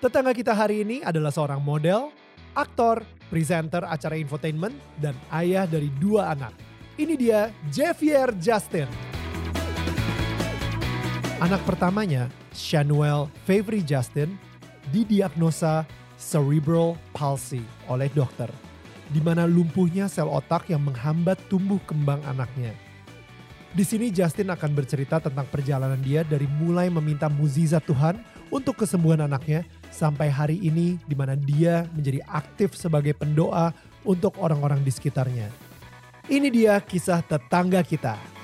[0.00, 2.08] Tetangga kita hari ini adalah seorang model,
[2.56, 6.56] aktor, presenter acara infotainment, dan ayah dari dua anak.
[6.96, 8.88] Ini dia Javier Justin.
[11.36, 14.40] Anak pertamanya, Shanuel Favory Justin,
[14.88, 15.84] didiagnosa
[16.16, 18.48] cerebral palsy oleh dokter,
[19.12, 22.72] di mana lumpuhnya sel otak yang menghambat tumbuh kembang anaknya.
[23.76, 28.16] Di sini Justin akan bercerita tentang perjalanan dia dari mulai meminta mukjizat Tuhan
[28.48, 33.74] untuk kesembuhan anaknya sampai hari ini di mana dia menjadi aktif sebagai pendoa
[34.06, 35.50] untuk orang-orang di sekitarnya.
[36.30, 38.39] Ini dia kisah tetangga kita.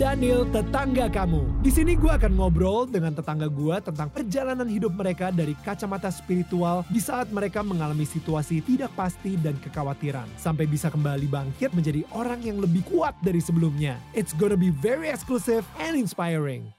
[0.00, 1.60] Daniel, tetangga kamu.
[1.60, 6.88] Di sini gua akan ngobrol dengan tetangga gua tentang perjalanan hidup mereka dari kacamata spiritual
[6.88, 12.40] di saat mereka mengalami situasi tidak pasti dan kekhawatiran sampai bisa kembali bangkit menjadi orang
[12.40, 14.00] yang lebih kuat dari sebelumnya.
[14.16, 16.72] It's gonna be very exclusive and inspiring.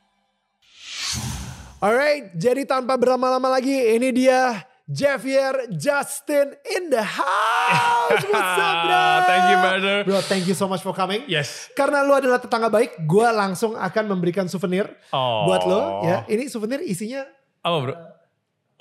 [1.77, 8.11] Alright, jadi tanpa berlama-lama lagi, ini dia Javier Justin in the house.
[8.27, 9.01] What's up, bro?
[9.23, 9.95] Thank you, brother.
[10.03, 11.23] Bro, thank you so much for coming.
[11.31, 11.71] Yes.
[11.71, 15.47] Karena lu adalah tetangga baik, gue langsung akan memberikan souvenir Oh.
[15.47, 16.03] buat lo.
[16.03, 17.23] Ya, ini souvenir isinya
[17.61, 17.95] Apa bro?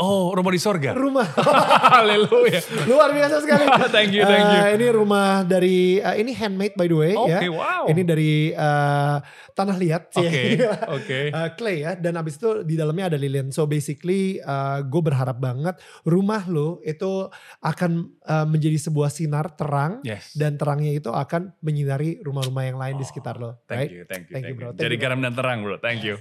[0.01, 0.97] Oh, rumah di sorga.
[0.97, 1.29] rumah.
[1.93, 2.65] Haleluya.
[2.89, 3.69] Luar biasa sekali.
[3.95, 4.61] Thank you, thank you.
[4.65, 7.37] Eh, ini rumah dari, eh, ini handmade by the way ya.
[7.37, 7.85] Oke, wow.
[7.85, 9.17] Ini dari eh,
[9.53, 10.03] tanah liat.
[10.17, 10.43] Oke,
[10.97, 11.19] oke.
[11.37, 11.93] Eh, clay ya.
[12.01, 13.53] Dan abis itu di dalamnya ada lilin.
[13.53, 14.41] So basically
[14.89, 15.77] gue berharap banget
[16.09, 17.29] rumah lo itu
[17.61, 17.93] akan
[18.25, 20.01] eh, menjadi sebuah sinar terang.
[20.01, 20.33] Yes.
[20.33, 23.61] Dan terangnya itu akan menyinari rumah-rumah yang lain di sekitar lo.
[23.69, 23.91] Thank right?
[23.93, 24.73] you, thank you, Thank you, bro.
[24.73, 25.05] Thank Jadi you, bro.
[25.05, 26.17] garam dan terang bro, thank you.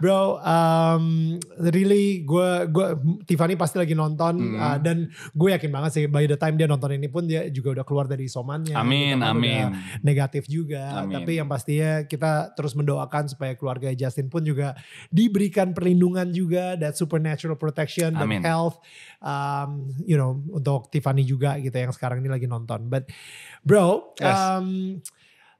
[0.00, 2.96] Bro, um, really gue gua
[3.28, 4.56] Tiffany pasti lagi nonton Hmm.
[4.56, 7.76] uh, dan gue yakin banget sih by the time dia nonton ini pun dia juga
[7.76, 8.72] udah keluar dari isomannya.
[8.72, 9.64] Amin, gitu kan, amin.
[10.00, 11.04] negatif juga.
[11.04, 11.20] Amin.
[11.20, 14.72] Tapi yang pastinya kita terus mendoakan supaya keluarga Justin pun juga
[15.12, 18.40] diberikan perlindungan juga that supernatural protection dan Amin.
[18.40, 18.80] health.
[19.20, 22.88] Um, you know untuk Tiffany juga gitu yang sekarang ini lagi nonton.
[22.88, 23.12] But
[23.60, 24.32] bro, Yes.
[24.32, 24.96] um,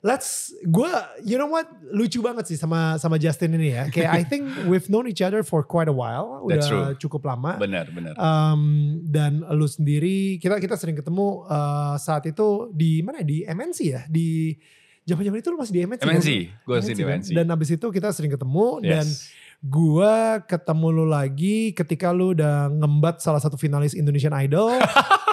[0.00, 0.88] Let's, gue,
[1.20, 3.84] you know what, lucu banget sih sama sama Justin ini ya.
[3.92, 6.96] Kayak I think we've known each other for quite a while, udah That's true.
[6.96, 7.60] cukup lama.
[7.60, 8.16] Benar, benar.
[8.16, 13.20] Um, dan lu sendiri, kita kita sering ketemu uh, saat itu di mana?
[13.20, 14.56] Di MNC ya, di
[15.04, 16.00] zaman-zaman itu lu masih di MNC.
[16.00, 16.64] MNC, kan?
[16.64, 17.10] gue sih di kan?
[17.20, 17.28] MNC.
[17.36, 19.28] Dan abis itu kita sering ketemu dan Yes.
[19.60, 20.14] gue
[20.48, 24.80] ketemu lu lagi ketika lu udah ngembat salah satu finalis Indonesian Idol.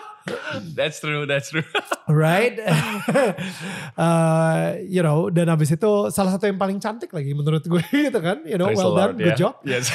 [0.75, 1.65] That's true, that's true.
[2.09, 2.55] right?
[3.97, 8.21] Uh, you know, dan abis itu salah satu yang paling cantik lagi menurut gue gitu
[8.21, 9.37] kan, you know, Praise well done, Lord, good ya.
[9.41, 9.53] job.
[9.65, 9.89] Yes.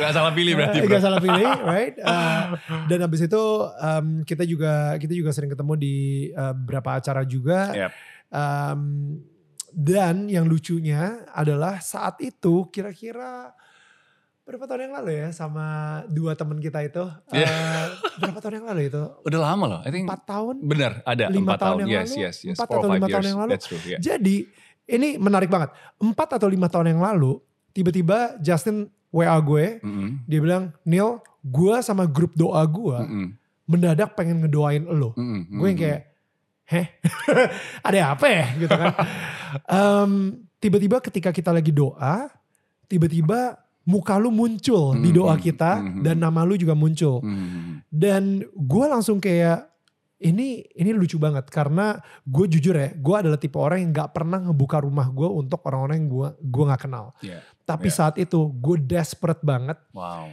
[0.00, 0.88] Gak salah pilih berarti bro.
[0.88, 1.94] Gak salah pilih, right?
[2.00, 2.56] Uh,
[2.88, 3.42] dan abis itu
[3.76, 5.96] um, kita juga kita juga sering ketemu di
[6.32, 7.76] uh, beberapa acara juga.
[7.76, 7.90] Yep.
[8.32, 8.80] Um,
[9.70, 13.52] dan yang lucunya adalah saat itu kira-kira
[14.44, 15.66] berapa tahun yang lalu ya sama
[16.10, 17.04] dua teman kita itu.
[17.30, 17.46] Iya.
[17.46, 17.86] Uh,
[18.18, 19.02] berapa tahun yang lalu itu?
[19.22, 20.06] Udah lama loh, I think.
[20.10, 20.54] Empat tahun?
[20.64, 21.80] Benar, ada lima empat tahun tahun.
[21.80, 22.56] yang Yes, lalu, yes, yes.
[22.58, 23.50] empat atau lima tahun yang lalu.
[23.54, 24.00] That's true, yeah.
[24.02, 24.36] Jadi
[24.90, 25.70] ini menarik banget.
[26.02, 27.38] Empat atau lima tahun yang lalu,
[27.70, 33.26] tiba-tiba Justin WA gue, Mm-mm, dia bilang, Neil, gue sama grup doa gue mm-mm,
[33.66, 35.14] mendadak pengen ngedoain lo.
[35.14, 36.00] mm-mm, Gue yang kayak,
[36.66, 36.86] heh,
[37.86, 38.94] ada apa ya gitu kan.
[39.66, 40.10] Em,
[40.62, 42.30] tiba-tiba ketika kita lagi doa,
[42.86, 43.58] tiba-tiba
[43.90, 46.00] muka lu muncul di doa Mhm, kita mhm.
[46.00, 47.18] dan nama lu juga muncul.
[47.20, 47.82] Mm-mm.
[47.90, 49.66] Dan gue langsung kayak
[50.20, 54.36] ini ini lucu banget karena gue jujur ya, gue adalah tipe orang yang nggak pernah
[54.38, 57.16] ngebuka rumah gue untuk orang-orang yang gue gue nggak kenal.
[57.18, 57.40] Yeah.
[57.64, 57.96] Tapi Yeah.
[57.96, 60.28] saat itu gue desperate banget, Wow.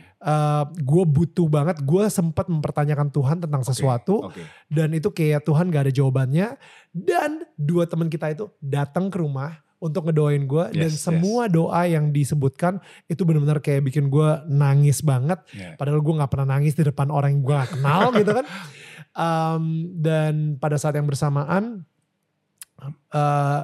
[0.76, 4.44] gue butuh banget, gue sempat mempertanyakan Tuhan tentang Oke, sesuatu Oke.
[4.68, 6.58] dan itu kayak Tuhan gak ada jawabannya.
[6.92, 11.86] Dan dua teman kita itu datang ke rumah untuk ngedoain gue dan Yes, semua doa
[11.86, 15.38] yang disebutkan itu benar-benar kayak bikin gue nangis banget.
[15.54, 15.78] Yeah.
[15.78, 18.46] Padahal gue nggak pernah nangis di depan orang yang gue kenal gitu kan.
[19.14, 19.64] Um,
[19.98, 21.86] dan pada saat yang bersamaan
[23.14, 23.62] uh,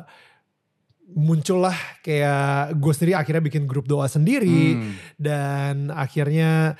[1.13, 4.93] muncullah kayak gue sendiri akhirnya bikin grup doa sendiri Hmm.
[5.17, 6.73] dan akhirnya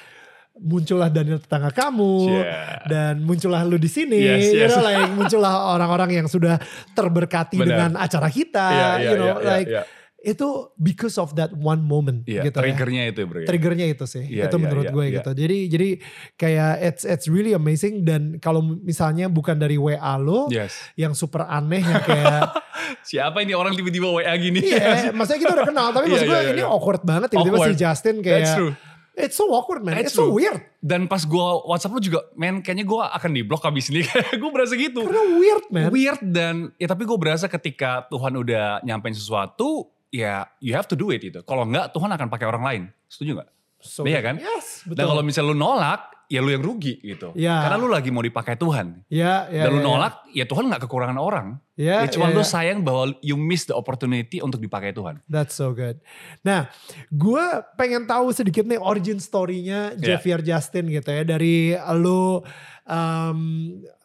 [0.55, 2.85] muncullah Daniel tetangga kamu Yeah.
[2.85, 4.69] dan muncullah lu di sini, Yes, you yes.
[4.69, 6.61] know, like muncullah orang-orang yang sudah
[6.91, 7.67] terberkati Benar.
[7.67, 9.83] dengan acara kita, Iya, iya, you know, iya, like iya.
[10.23, 10.47] itu
[10.77, 12.63] because of that one moment Iya, gitu ya.
[12.63, 13.47] triggernya itu bro ya.
[13.50, 15.15] Triggernya itu sih, Iya, itu iya, menurut iya, gue iya.
[15.19, 15.31] gitu.
[15.35, 15.89] Jadi jadi
[16.38, 20.71] kayak it's it's really amazing dan kalau misalnya bukan dari WA lo Yes.
[20.95, 22.41] yang super aneh yang kayak
[23.03, 24.63] Siapa ini orang tiba-tiba WA gini?
[24.63, 26.71] iya, maksudnya kita udah kenal tapi Iya, maksud gue iya, iya, ini iya.
[26.71, 27.75] awkward banget tiba-tiba si.
[27.75, 28.73] Justin That's kayak true.
[29.13, 30.01] It's so awkward man.
[30.01, 30.57] It's It's, so weird.
[30.81, 34.01] Dan pas gue WhatsApp lu juga, men kayaknya gue akan di blok abis ini.
[34.42, 35.06] gue berasa gitu.
[35.06, 35.88] Karena weird man.
[35.94, 40.98] Weird dan ya tapi gue berasa ketika Tuhan udah nyampein sesuatu, ya you have to
[40.98, 41.45] do it gitu.
[41.45, 42.81] Kalau enggak Tuhan akan pakai orang lain.
[43.06, 43.50] Setuju nggak?
[43.83, 44.39] So, Iya kan?
[44.39, 44.95] Yes, betul.
[44.95, 47.31] Dan kalau misalnya lu nolak, ya lu yang rugi gitu.
[47.33, 47.61] Ya.
[47.61, 49.05] Karena lu lagi mau dipakai Tuhan.
[49.07, 51.47] ya, ya, Dan lu ya, nolak, ya Tuhan nggak kekurangan orang.
[51.73, 52.47] Ya, Ya, cuma ya, lu ya.
[52.47, 55.21] sayang bahwa you miss the opportunity untuk dipakai Tuhan.
[55.25, 55.97] That's so good.
[56.41, 56.69] Nah,
[57.09, 60.17] gue pengen tahu sedikit nih origin story-nya Yeah.
[60.17, 61.23] Javier Justin gitu ya.
[61.23, 62.41] Dari lu,
[62.85, 63.39] um,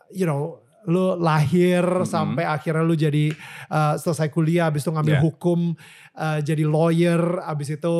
[0.08, 3.28] you know, lu lahir sampai akhirnya lu jadi
[3.68, 5.24] uh, selesai kuliah, habis itu ngambil Yeah.
[5.24, 5.76] hukum,
[6.18, 7.96] uh, jadi lawyer, habis itu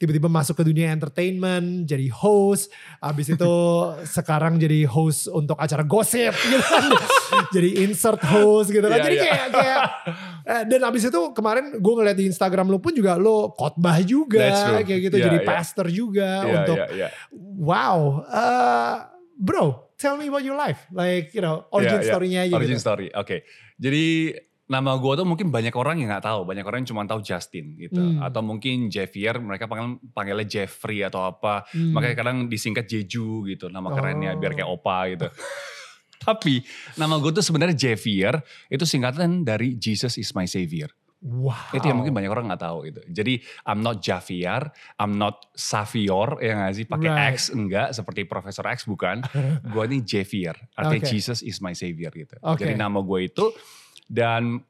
[0.00, 3.52] tiba-tiba masuk ke dunia entertainment, jadi host, habis itu
[4.16, 6.84] sekarang jadi host untuk acara gosip gitu kan.
[7.54, 8.98] jadi insert host gitu kan.
[8.98, 9.28] Yeah, jadi yeah.
[9.28, 9.80] kayak kayak
[10.48, 14.80] eh, dan abis itu kemarin gue ngeliat di Instagram lu pun juga lu khotbah juga
[14.80, 15.48] kayak gitu Yeah, jadi yeah.
[15.48, 17.08] pastor juga Iya, untuk iya, iya.
[17.58, 18.96] wow uh,
[19.36, 22.10] bro tell me about your life like you know origin Iya, iya.
[22.14, 22.86] story-nya aja Origin gitu.
[22.86, 23.36] story, oke.
[23.78, 24.06] Jadi
[24.68, 27.72] nama gue tuh mungkin banyak orang yang nggak tahu, banyak orang yang cuma tahu Justin
[27.74, 28.20] gitu, Hmm.
[28.20, 31.92] atau mungkin Javier, mereka panggil panggilnya Jeffrey atau apa, Hmm.
[31.92, 34.38] makanya kadang disingkat Jeju gitu, nama kerennya Oh.
[34.38, 35.26] biar kayak opa gitu.
[36.18, 36.60] Tapi
[36.94, 38.36] nama gue tuh sebenarnya Javier
[38.66, 40.92] itu singkatan dari Jesus is my savior.
[41.18, 43.02] wow Itu yang mungkin banyak orang nggak tahu gitu.
[43.08, 47.34] Jadi I'm not Javier, I'm not Savior ya nggak sih pakai Right.
[47.34, 49.26] X enggak seperti Profesor X bukan.
[49.74, 51.10] gue ini Javier, artinya Oke.
[51.10, 52.38] Jesus is my savior gitu.
[52.38, 52.62] Oke.
[52.62, 53.50] Jadi nama gue itu
[54.08, 54.64] dan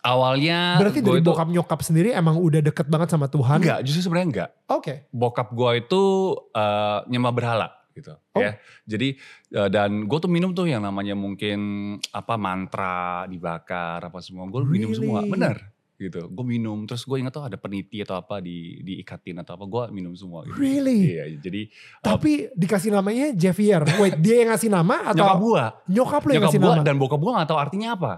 [0.00, 4.02] awalnya berarti dari itu bokap nyokap sendiri emang udah deket banget sama Tuhan enggak, justru
[4.02, 4.50] sebenarnya enggak.
[4.66, 6.02] oke Bokap gue itu
[6.50, 8.40] eh, nyembah berhala gitu Oh.
[8.40, 8.56] ya.
[8.88, 9.20] Jadi
[9.52, 11.60] eh, dan gue tuh minum tuh yang namanya mungkin
[12.08, 14.48] apa mantra dibakar apa semua.
[14.48, 15.28] Gue minum semua, Really?
[15.30, 15.56] bener
[16.00, 16.26] gitu.
[16.26, 19.64] Gue minum terus gue ingat tuh ada peniti atau apa di diikatin atau apa.
[19.68, 20.56] Gue minum semua gitu.
[20.56, 21.12] Really?
[21.12, 25.64] Iya, jadi eh, tapi dikasih namanya Javier wait dia yang ngasih nama atau nyokap gue,
[25.92, 28.12] nyokap lu yang nyokap ngasih gue nama dan bokap gue gak tahu artinya apa.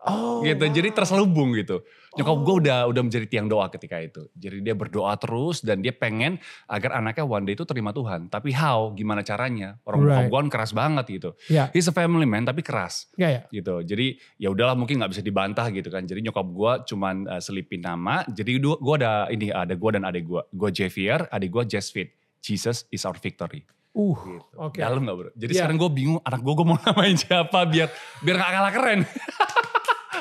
[0.00, 0.60] Oh gitu.
[0.60, 0.72] wow.
[0.72, 1.82] Jadi terselubung gitu.
[2.10, 2.58] Nyokap gue Oh.
[2.58, 4.26] udah udah menjadi tiang doa ketika itu.
[4.32, 8.26] Jadi dia berdoa terus dan dia pengen agar anaknya one day itu terima Tuhan.
[8.26, 8.90] Tapi how?
[8.90, 9.78] Gimana caranya?
[9.82, 10.26] Orang Right.
[10.26, 11.30] gue kan keras banget gitu.
[11.46, 13.80] ya He's a family man tapi keras ya ya gitu.
[13.80, 14.06] Jadi
[14.36, 16.02] ya udahlah mungkin nggak bisa dibantah gitu kan.
[16.02, 18.22] Jadi nyokap gue cuman uh, selipin nama.
[18.24, 20.42] Jadi gue ada ini ada gue dan adik gue.
[20.50, 22.08] Gue Javier, adik gue Jasfit.
[22.38, 23.62] Jesus is our victory.
[23.90, 24.46] uh Gitu.
[24.56, 24.78] Oke.
[24.78, 25.30] Dalam gak bro?
[25.34, 25.58] Jadi Iya.
[25.60, 27.90] sekarang gue bingung anak gue gue mau namain siapa biar
[28.20, 29.00] biar gak kalah keren.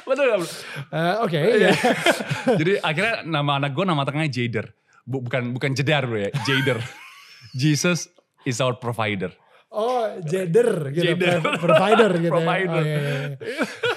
[0.07, 0.49] Betul gak bro?
[0.89, 1.67] Eh, oke Iya.
[1.67, 1.73] ya
[2.59, 4.71] Jadi akhirnya nama anak gue nama tengahnya Jader.
[5.03, 6.79] Bu- bukan bukan Jedar bro ya, Jader.
[7.61, 8.07] Jesus
[8.43, 9.31] is our provider.
[9.67, 11.43] Oh, jeder gitu, Jeder.
[11.43, 12.71] pro- provider gitu Provider.
[12.71, 12.71] ya.
[12.71, 13.35] Oh, iya, iya, iya.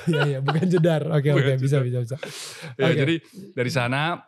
[0.03, 1.03] Iya, iya, bukan jedar.
[1.09, 2.17] Oke, oke, Bukan bisa, bisa, bisa.
[2.75, 2.99] Ya, Oke.
[2.99, 3.15] Jadi
[3.55, 4.19] dari sana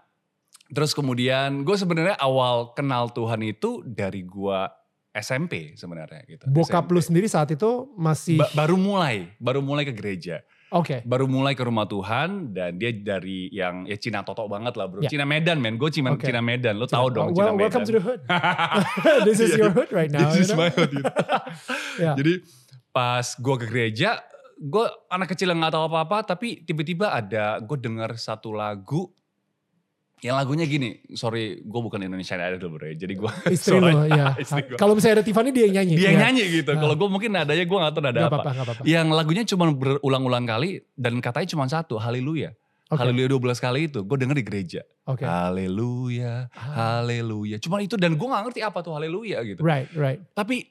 [0.69, 4.61] terus kemudian gue sebenarnya awal kenal Tuhan itu dari gue
[5.13, 6.47] SMP sebenarnya gitu.
[6.47, 6.95] Bokap SMP.
[6.95, 10.47] lu sendiri saat itu masih, Ba- baru mulai, baru mulai ke gereja.
[10.73, 10.97] Oke.
[11.05, 15.05] Baru mulai ke rumah Tuhan dan dia dari yang ya Cina Toto banget lah bro.
[15.05, 15.11] Ya.
[15.13, 16.25] Cina Medan men, gue Cina, Oke.
[16.25, 17.89] Cina Medan, lo tau dong well, Cina welcome Medan.
[17.89, 18.21] to the hood.
[19.29, 20.33] This is Iya, your hood right now.
[20.33, 20.65] This is know?
[20.65, 21.05] my hood, gitu.
[22.03, 22.13] Ya.
[22.17, 22.41] Jadi
[22.91, 24.21] pas gue ke gereja,
[24.57, 29.13] gue anak kecil yang gak tahu apa-apa, tapi tiba-tiba ada gue dengar satu lagu
[30.23, 34.39] yang lagunya gini, sorry gue bukan Indonesian Idol bro ya, jadi gue Istri lu, ya.
[34.81, 35.95] Kalau misalnya ada Tiffany dia yang nyanyi.
[35.95, 36.23] dia yang ya.
[36.31, 36.79] nyanyi gitu, Ah.
[36.79, 38.31] kalau gue mungkin nadanya gue gak tahu nada Gak apa.
[38.33, 38.83] apa-apa, gak apa-apa.
[38.85, 42.55] Yang lagunya cuma berulang-ulang kali dan katanya cuma satu, Haleluya.
[42.87, 44.81] Oke, Haleluya 12 kali itu, gue denger di gereja.
[45.05, 45.25] oke.
[45.25, 47.01] Haleluya, Ah.
[47.01, 47.59] haleluya.
[47.59, 49.59] Cuma itu dan gue gak ngerti apa tuh haleluya gitu.
[49.59, 50.23] Right, right.
[50.31, 50.71] Tapi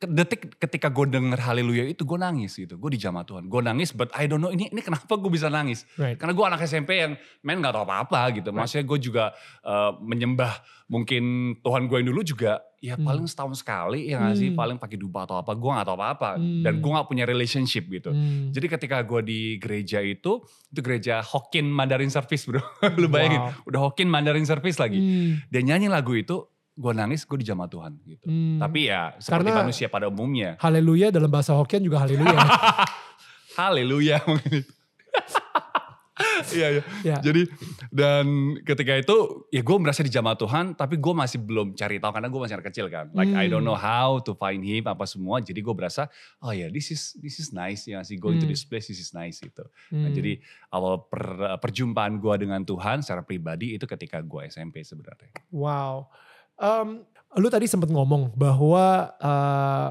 [0.00, 2.74] detik ketika gue denger haleluya itu gue nangis gitu.
[2.74, 3.44] Gue dijamah Tuhan.
[3.46, 5.84] Gue nangis but I don't know ini ini kenapa gue bisa nangis.
[5.94, 6.16] Right.
[6.16, 8.48] Karena gue anak SMP yang main gak tau apa-apa gitu.
[8.48, 9.24] Maksudnya gue juga
[9.60, 10.52] eh, menyembah
[10.86, 11.22] mungkin
[11.60, 13.04] Tuhan gue yang dulu juga ya Hmm.
[13.04, 14.48] paling setahun sekali ya gak sih.
[14.48, 14.56] Hmm.
[14.56, 15.52] Paling pakai dupa atau apa.
[15.52, 16.40] Gue gak tau apa-apa.
[16.40, 16.64] Hmm.
[16.64, 18.08] Dan gue gak punya relationship gitu.
[18.08, 18.48] Hmm.
[18.50, 22.64] Jadi ketika gue di gereja itu, itu gereja Hokkien Mandarin Service bro.
[23.00, 23.68] Lu bayangin, Wow.
[23.68, 24.96] udah Hokkien Mandarin Service lagi.
[24.96, 25.44] Hmm.
[25.52, 26.40] Dia nyanyi lagu itu,
[26.80, 28.24] gue nangis, gue dijamah Tuhan gitu.
[28.24, 28.56] Hmm.
[28.56, 30.56] Tapi ya seperti Karena- manusia pada umumnya.
[30.56, 32.40] Haleluya dalam bahasa Hokkien juga haleluya.
[33.52, 34.72] Haleluya mungkin itu.
[36.52, 36.82] Iya, iya.
[37.02, 37.16] ya.
[37.18, 37.48] Jadi
[37.90, 38.24] dan
[38.62, 39.16] ketika itu
[39.48, 42.68] ya gue merasa dijamah Tuhan tapi gue masih belum cari tahu karena gue masih anak
[42.68, 43.08] kecil kan.
[43.12, 43.72] Like I don't Hmm.
[43.72, 45.40] know how to find him apa semua.
[45.40, 46.08] Jadi gue berasa
[46.38, 48.52] oh ya this is this is nice ya sih going to Hmm.
[48.52, 49.64] this place this is nice gitu.
[49.90, 50.12] Nah, Hmm.
[50.12, 55.32] jadi awal per- perjumpaan gue dengan Tuhan secara pribadi itu ketika gue SMP sebenarnya.
[55.50, 56.08] Wow.
[56.60, 56.88] Em,
[57.34, 58.86] lu tadi sempat ngomong bahwa
[59.16, 59.88] eh,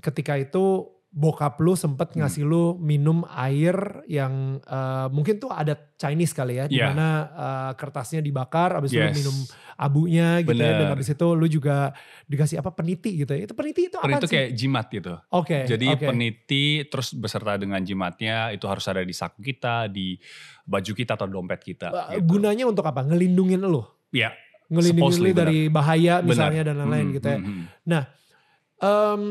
[0.00, 2.22] ketika itu bokap lu sempet Hmm.
[2.22, 3.74] ngasih lu minum air
[4.06, 6.92] yang eh, mungkin tuh ada Chinese kali ya, di Iya.
[6.92, 9.16] mana eh, kertasnya dibakar, abis itu lu Yes.
[9.16, 9.36] minum
[9.76, 10.94] abunya gitu ya, dan Bener.
[10.94, 11.96] abis itu lu juga
[12.26, 13.42] dikasih apa peniti gitu ya.
[13.42, 14.36] Itu peniti itu apa Peniti itu sih?
[14.36, 15.12] kayak jimat gitu.
[15.30, 15.58] Oke.
[15.64, 16.04] Jadi oke.
[16.06, 20.20] peniti terus beserta dengan jimatnya itu harus ada di saku kita, di
[20.62, 21.88] baju kita atau dompet kita.
[22.12, 22.28] Gitu.
[22.28, 23.00] Gunanya untuk apa?
[23.00, 23.80] Ngelindungin lu,
[24.12, 26.26] Ya, ngelindungin Supposedly, lu dari bahaya benar.
[26.26, 27.38] misalnya dan lain-lain Hmm, gitu ya.
[27.38, 28.04] hmm, hmm.
[28.76, 29.22] Em,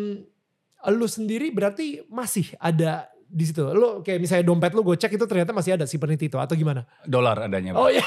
[0.89, 3.61] lu sendiri berarti masih ada di situ.
[3.67, 6.53] Lu kayak misalnya dompet lu gue cek itu ternyata masih ada si peniti itu atau
[6.53, 6.85] gimana?
[7.03, 7.73] Dolar adanya.
[7.73, 7.91] Oh Bro.
[7.91, 8.05] iya.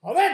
[0.00, 0.32] Omen.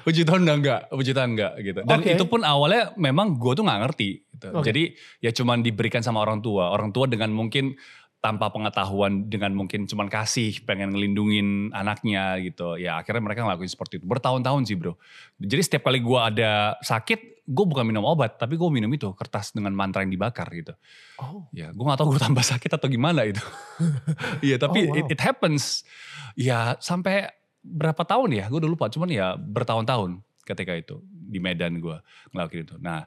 [0.00, 1.80] Puji Tuhan udah enggak, puji Tuhan enggak gitu.
[1.82, 2.10] Dan Oke.
[2.10, 4.08] itu pun awalnya memang gue tuh nggak ngerti.
[4.24, 4.46] Gitu.
[4.50, 4.64] Oke.
[4.64, 4.82] Jadi
[5.20, 6.72] ya cuman diberikan sama orang tua.
[6.72, 7.76] Orang tua dengan mungkin
[8.24, 12.80] tanpa pengetahuan, dengan mungkin cuman kasih, pengen ngelindungin anaknya gitu.
[12.80, 14.08] Ya akhirnya mereka ngelakuin seperti itu.
[14.08, 14.96] Bertahun-tahun sih bro.
[15.36, 19.52] Jadi setiap kali gue ada sakit, gue bukan minum obat, tapi gue minum itu kertas
[19.52, 20.72] dengan mantra yang dibakar gitu.
[21.20, 21.44] Oh.
[21.52, 23.44] Ya gue gak tahu gue tambah sakit atau gimana itu.
[24.40, 24.98] Iya tapi Oh, wow.
[25.04, 25.84] it, it happens.
[26.32, 27.28] Ya sampai
[27.60, 28.88] berapa tahun ya, gue udah lupa.
[28.88, 32.00] Cuman ya bertahun-tahun ketika itu di Medan gue
[32.32, 32.76] ngelakuin itu.
[32.80, 33.04] Nah,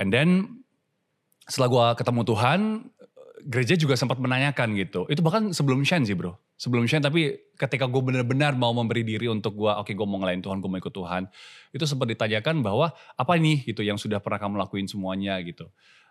[0.00, 0.60] and then
[1.44, 2.60] setelah gue ketemu Tuhan,
[3.44, 5.04] gereja juga sempat menanyakan gitu.
[5.06, 6.34] Itu bahkan sebelum Shen sih bro.
[6.56, 10.40] Sebelum Shen tapi ketika gue benar-benar mau memberi diri untuk gue, oke gue mau ngelain
[10.40, 11.28] Tuhan, gue mau ikut Tuhan.
[11.70, 15.68] Itu sempat ditanyakan bahwa apa nih gitu yang sudah pernah kamu lakuin semuanya gitu.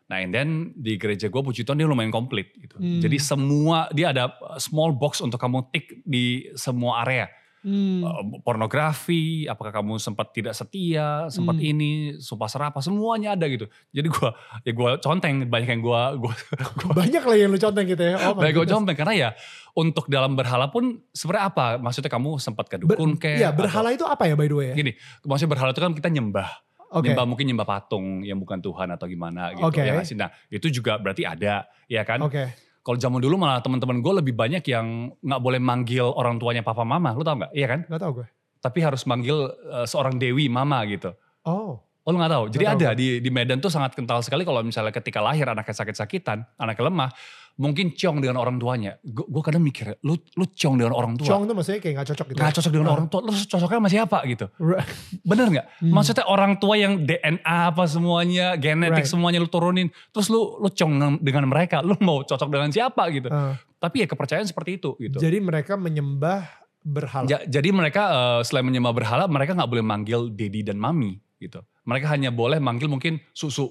[0.07, 2.77] Nah and then di gereja gue puji Tuhan dia lumayan komplit gitu.
[2.77, 3.01] Hmm.
[3.01, 4.29] Jadi semua, dia ada
[4.61, 7.27] small box untuk kamu tick di semua area.
[7.63, 8.03] Hmm.
[8.43, 11.63] Pornografi, apakah kamu sempat tidak setia, sempat Hmm.
[11.65, 13.65] ini, sumpah serapah, semuanya ada gitu.
[13.89, 16.35] Jadi gua ya gua conteng, banyak yang gua, gua
[16.99, 18.19] Banyak lah yang lu conteng gitu ya.
[18.21, 18.75] Oh banyak goodness.
[18.75, 19.29] conteng karena ya
[19.71, 21.65] untuk dalam berhala pun sebenarnya apa?
[21.77, 24.67] Maksudnya kamu sempat ke dukun Ber- kayak Iya berhala itu apa ya by the way
[24.69, 24.75] ya?
[24.75, 24.91] Gini,
[25.23, 26.49] maksudnya berhala itu kan kita nyembah.
[26.91, 27.09] Oke.
[27.09, 29.65] Nyembah mungkin nyembah patung yang bukan Tuhan atau gimana gitu.
[29.65, 29.81] Oke.
[29.81, 30.13] Ya sih?
[30.13, 32.21] Nah itu juga berarti ada, ya kan?
[32.21, 32.53] Oke.
[32.83, 36.83] Kalau zaman dulu malah teman-teman gue lebih banyak yang nggak boleh manggil orang tuanya papa
[36.83, 37.55] mama, lu tau nggak?
[37.55, 37.79] Iya kan?
[37.87, 38.27] Gak tau gue.
[38.59, 41.15] Tapi harus manggil eh, seorang dewi mama gitu.
[41.47, 41.79] Oh.
[42.03, 42.45] Oh lu gak tahu?
[42.51, 42.99] Jadi Nggak ada tahu.
[42.99, 47.09] di, di Medan tuh sangat kental sekali kalau misalnya ketika lahir anaknya sakit-sakitan, anaknya lemah,
[47.53, 48.97] mungkin ciong dengan orang tuanya.
[49.05, 51.27] Gue kadang mikir, lu, lu ciong dengan orang tua.
[51.29, 52.37] Chong tuh maksudnya kayak gak cocok gitu.
[52.41, 52.95] Gak cocok dengan Ah.
[52.97, 54.45] orang tua, lu cocoknya sama siapa gitu.
[54.57, 54.89] Right.
[55.21, 55.65] Bener gak?
[55.77, 55.91] Hmm.
[55.93, 57.37] Maksudnya orang tua yang DNA
[57.69, 59.09] apa semuanya, genetik Right.
[59.09, 59.93] semuanya lu turunin.
[60.09, 63.29] Terus lu, lu ciong dengan- mereka, lu mau cocok dengan siapa gitu.
[63.29, 63.53] Ah.
[63.77, 65.21] Tapi ya kepercayaan seperti itu gitu.
[65.21, 66.49] Jadi mereka menyembah
[66.81, 67.29] berhala.
[67.29, 71.61] Ja- jadi mereka eh, selain menyembah berhala, mereka nggak boleh manggil dedi dan mami gitu.
[71.85, 73.67] Mereka hanya boleh manggil mungkin susu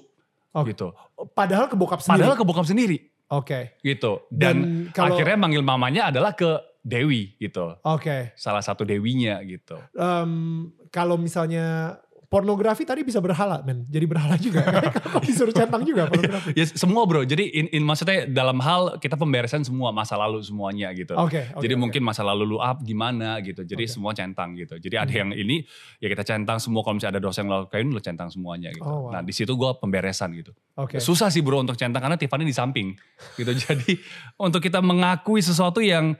[0.53, 0.71] Oke.
[0.71, 0.93] gitu.
[1.33, 2.23] Padahal ke bokap sendiri.
[2.25, 3.79] Padahal ke bokap sendiri Oke.
[3.81, 4.27] gitu.
[4.27, 7.79] Dan, kalau- akhirnya manggil mamanya adalah ke Dewi gitu.
[7.87, 8.35] Oke.
[8.35, 9.79] Salah satu dewinya gitu.
[9.95, 11.95] Em, kalau misalnya
[12.33, 13.85] pornografi tadi bisa berhala men.
[13.85, 14.65] Jadi berhala juga.
[15.13, 16.57] Kok disuruh centang juga pornografi.
[16.57, 17.21] Ya semua bro.
[17.21, 21.13] Jadi in, in- maksudnya dalam hal kita pemberesan semua masa lalu semuanya gitu.
[21.13, 21.45] Oke.
[21.53, 21.81] oke, Jadi oke.
[21.85, 23.61] mungkin masa lalu lu up gimana gitu.
[23.61, 23.93] Jadi Oke.
[23.93, 24.81] semua centang gitu.
[24.81, 25.29] Jadi ada Hmm.
[25.29, 25.61] yang ini
[26.01, 28.81] ya kita centang semua kalau misalnya ada dosa yang lo lakuin lu centang semuanya gitu.
[28.81, 29.13] Oh, wow.
[29.13, 30.49] Nah di situ gua pemberesan gitu.
[30.73, 30.97] Oke.
[30.97, 32.97] Susah sih bro untuk centang karena Tiffany di samping
[33.37, 33.53] gitu.
[33.61, 33.93] Jadi
[34.41, 36.17] untuk kita mengakui sesuatu yang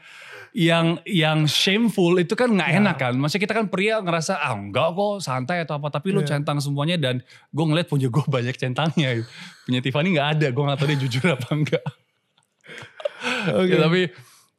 [0.54, 2.78] yang yang shameful itu kan nggak Ya.
[2.78, 3.14] enak kan.
[3.18, 5.90] Maksudnya kita kan pria ngerasa ah enggak kok santai atau apa.
[5.90, 6.38] Tapi lu Iya.
[6.38, 9.26] centang semuanya dan gue ngeliat punya gue banyak centangnya.
[9.66, 10.48] Punya Tiffany nggak ada.
[10.54, 11.84] Gue nggak tahu dia jujur apa enggak.
[13.58, 13.74] Oke.
[13.74, 14.02] Ya, tapi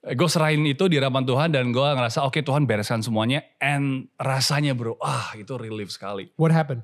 [0.05, 3.47] gue serahin itu di hadapan Tuhan dan gue ngerasa oke Tuhan bereskan semuanya.
[3.57, 6.83] And rasanya bro, ah itu relief sekali What happened?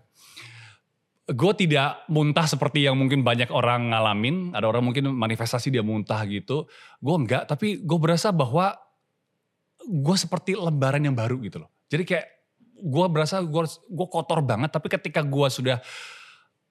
[1.30, 4.50] gue tidak muntah seperti yang mungkin banyak orang ngalamin.
[4.50, 6.66] Ada orang mungkin manifestasi dia muntah gitu.
[6.98, 8.74] Gue enggak, tapi gue berasa bahwa
[9.87, 11.70] gue seperti lembaran yang baru gitu loh.
[11.88, 12.26] Jadi kayak
[12.80, 15.78] gue berasa gue kotor banget, tapi ketika gue sudah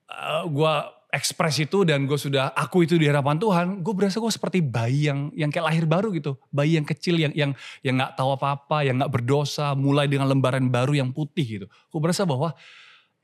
[0.10, 0.74] uh, gue
[1.10, 5.10] ekspres itu dan gue sudah aku itu di hadapan Tuhan, gue berasa gue seperti bayi
[5.10, 7.51] yang yang kayak lahir baru gitu, bayi yang kecil yang yang
[7.82, 11.66] yang nggak tahu apa-apa, yang nggak berdosa, mulai dengan lembaran baru yang putih gitu.
[11.89, 12.54] Gue berasa bahwa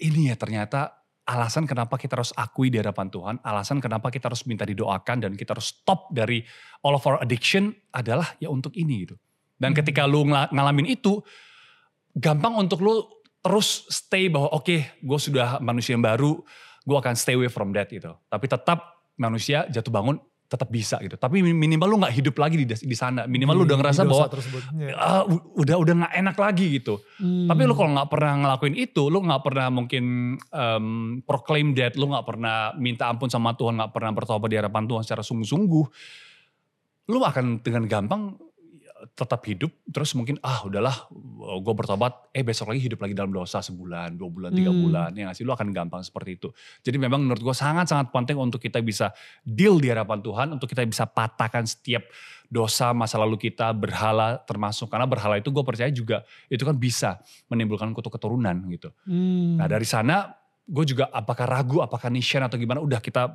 [0.01, 4.45] ini ya ternyata alasan kenapa kita harus akui di hadapan Tuhan, alasan kenapa kita harus
[4.45, 6.45] minta didoakan dan kita harus stop dari
[6.85, 9.17] all of our addiction adalah ya untuk ini gitu.
[9.55, 9.77] Dan Hmm.
[9.79, 11.23] ketika lu ngala- ngalamin itu,
[12.11, 13.03] gampang untuk lu
[13.39, 16.41] terus stay bahwa oke gue sudah manusia yang baru,
[16.81, 18.11] gue akan stay away from that gitu.
[18.25, 18.83] Tapi tetap
[19.15, 21.17] manusia jatuh bangun tetap bisa gitu.
[21.17, 23.25] Tapi minimal lu nggak hidup lagi di, di sana.
[23.25, 24.61] Minimal lu Di- udah ngerasa bahwa tersebut.
[24.77, 24.93] Iya.
[24.93, 27.01] ah, u- udah udah nggak enak lagi gitu.
[27.17, 27.49] Hmm.
[27.49, 30.03] Tapi lu kalau nggak pernah ngelakuin itu, lu nggak pernah mungkin
[30.37, 30.85] um,
[31.25, 35.01] proclaim that, lu nggak pernah minta ampun sama Tuhan, nggak pernah bertobat di hadapan Tuhan
[35.01, 35.85] secara sungguh-sungguh,
[37.09, 38.37] lu akan dengan gampang
[39.13, 41.05] tetap hidup terus mungkin ah udahlah
[41.61, 44.81] gue bertobat eh besok lagi hidup lagi dalam dosa sebulan dua bulan tiga Hmm.
[44.81, 46.49] bulan ya nggak sih lu akan gampang seperti itu
[46.81, 49.13] jadi memang menurut gue sangat sangat penting untuk kita bisa
[49.45, 52.01] deal di hadapan Tuhan untuk kita bisa patahkan setiap
[52.45, 57.21] dosa masa lalu kita berhala termasuk karena berhala itu gue percaya juga itu kan bisa
[57.45, 59.61] menimbulkan kutuk keturunan gitu Hmm.
[59.61, 60.33] nah dari sana
[60.65, 63.29] gue juga apakah ragu apakah nisyan atau gimana udah kita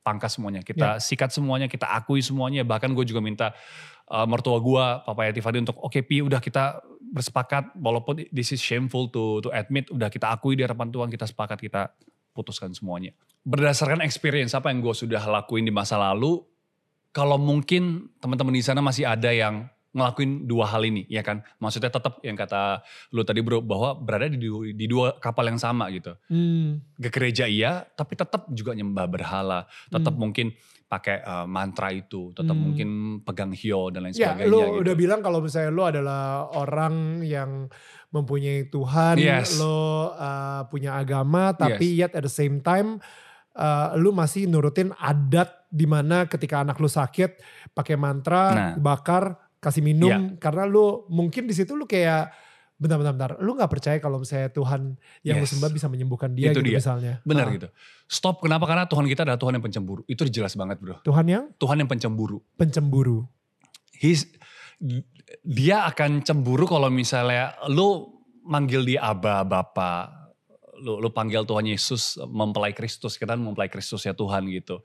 [0.00, 3.52] pangkas semuanya kita sikat semuanya kita akui semuanya bahkan gue juga minta
[4.10, 8.60] uh, mertua gue papa Yati Fadi untuk oke pi udah kita bersepakat walaupun this is
[8.60, 11.90] shameful to to admit udah kita akui di hadapan Tuhan kita sepakat kita
[12.30, 13.10] putuskan semuanya
[13.42, 16.38] berdasarkan experience apa yang gue sudah lakuin di masa lalu
[17.10, 21.90] kalau mungkin teman-teman di sana masih ada yang ngelakuin dua hal ini ya kan maksudnya
[21.90, 22.78] tetap yang kata
[23.10, 24.38] lu tadi bro bahwa berada di,
[24.70, 26.78] di dua kapal yang sama gitu Hmm.
[26.94, 30.22] ke gereja iya tapi tetap juga nyembah berhala tetap Hmm.
[30.30, 30.54] mungkin
[30.90, 32.64] pakai uh, mantra itu tetap Hmm.
[32.66, 32.88] mungkin
[33.22, 34.74] pegang hio dan lain Ya, sebagainya lu gitu.
[34.82, 36.20] udah bilang kalau misalnya lu adalah
[36.50, 37.70] orang yang
[38.10, 39.54] mempunyai Tuhan, Yes.
[39.54, 39.70] lu
[40.10, 42.98] uh, punya agama, tapi yet at the same time
[43.54, 47.38] uh, lu masih nurutin adat di mana ketika anak lu sakit
[47.70, 48.74] pakai mantra, Nah.
[48.74, 52.34] bakar, kasih minum, karena lu mungkin di situ lu kayak
[52.80, 55.52] bentar-bentar, lu nggak percaya kalau misalnya Tuhan yang lu Yes.
[55.52, 56.80] sembah bisa menyembuhkan dia Itu gitu dia.
[56.80, 57.14] misalnya.
[57.22, 57.52] benar Ah.
[57.52, 57.68] gitu
[58.08, 61.44] stop kenapa karena Tuhan kita adalah Tuhan yang pencemburu itu jelas banget bro Tuhan yang
[61.54, 63.28] Tuhan yang pencemburu pencemburu.
[63.92, 64.24] He's,
[65.44, 70.08] dia akan cemburu kalau misalnya lu manggil dia Aba, Bapa,
[70.80, 74.80] lu, lu panggil Tuhan Yesus mempelai Kristus, kita kan mempelai Kristus ya Tuhan gitu.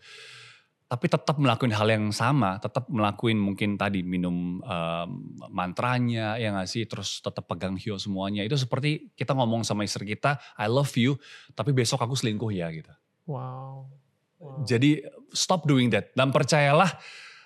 [0.85, 5.09] Tapi tetap melakukan hal yang sama, tetap melakukan mungkin tadi minum um,
[5.49, 8.45] mantranya, ya nggak sih, terus tetap pegang hio semuanya.
[8.45, 11.17] Itu seperti kita ngomong sama istri kita, I love you,
[11.57, 12.93] tapi besok aku selingkuh ya gitu.
[13.25, 13.89] Wow.
[14.37, 14.61] Wow.
[14.61, 15.01] Jadi
[15.33, 16.93] stop doing that dan percayalah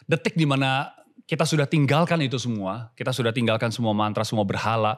[0.04, 0.92] detik di mana
[1.30, 4.98] kita sudah tinggalkan itu semua, kita sudah tinggalkan semua mantra, semua berhala,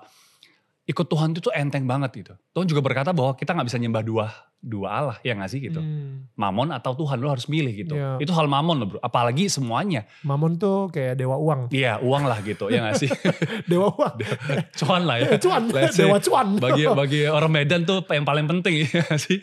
[0.90, 2.34] ikut Tuhan itu tuh enteng banget gitu.
[2.58, 4.28] Tuhan juga berkata bahwa kita nggak bisa nyembah dua
[4.62, 5.82] dua Allah, ya nggak sih gitu.
[5.82, 6.30] Hmm.
[6.38, 7.94] Mamon atau Tuhan lo harus milih gitu.
[7.98, 8.22] Iya.
[8.22, 10.06] Itu hal mamon loh bro, apalagi semuanya.
[10.22, 11.74] Mamon tuh kayak dewa uang.
[11.74, 13.10] Iya uang lah gitu, ya nggak sih.
[13.70, 14.16] Dewa uang.
[14.78, 15.30] cuan lah ya.
[15.44, 16.62] cuan, Let's dewa cuan.
[16.62, 19.42] Bagi bagi orang Medan tuh yang paling penting ya sih.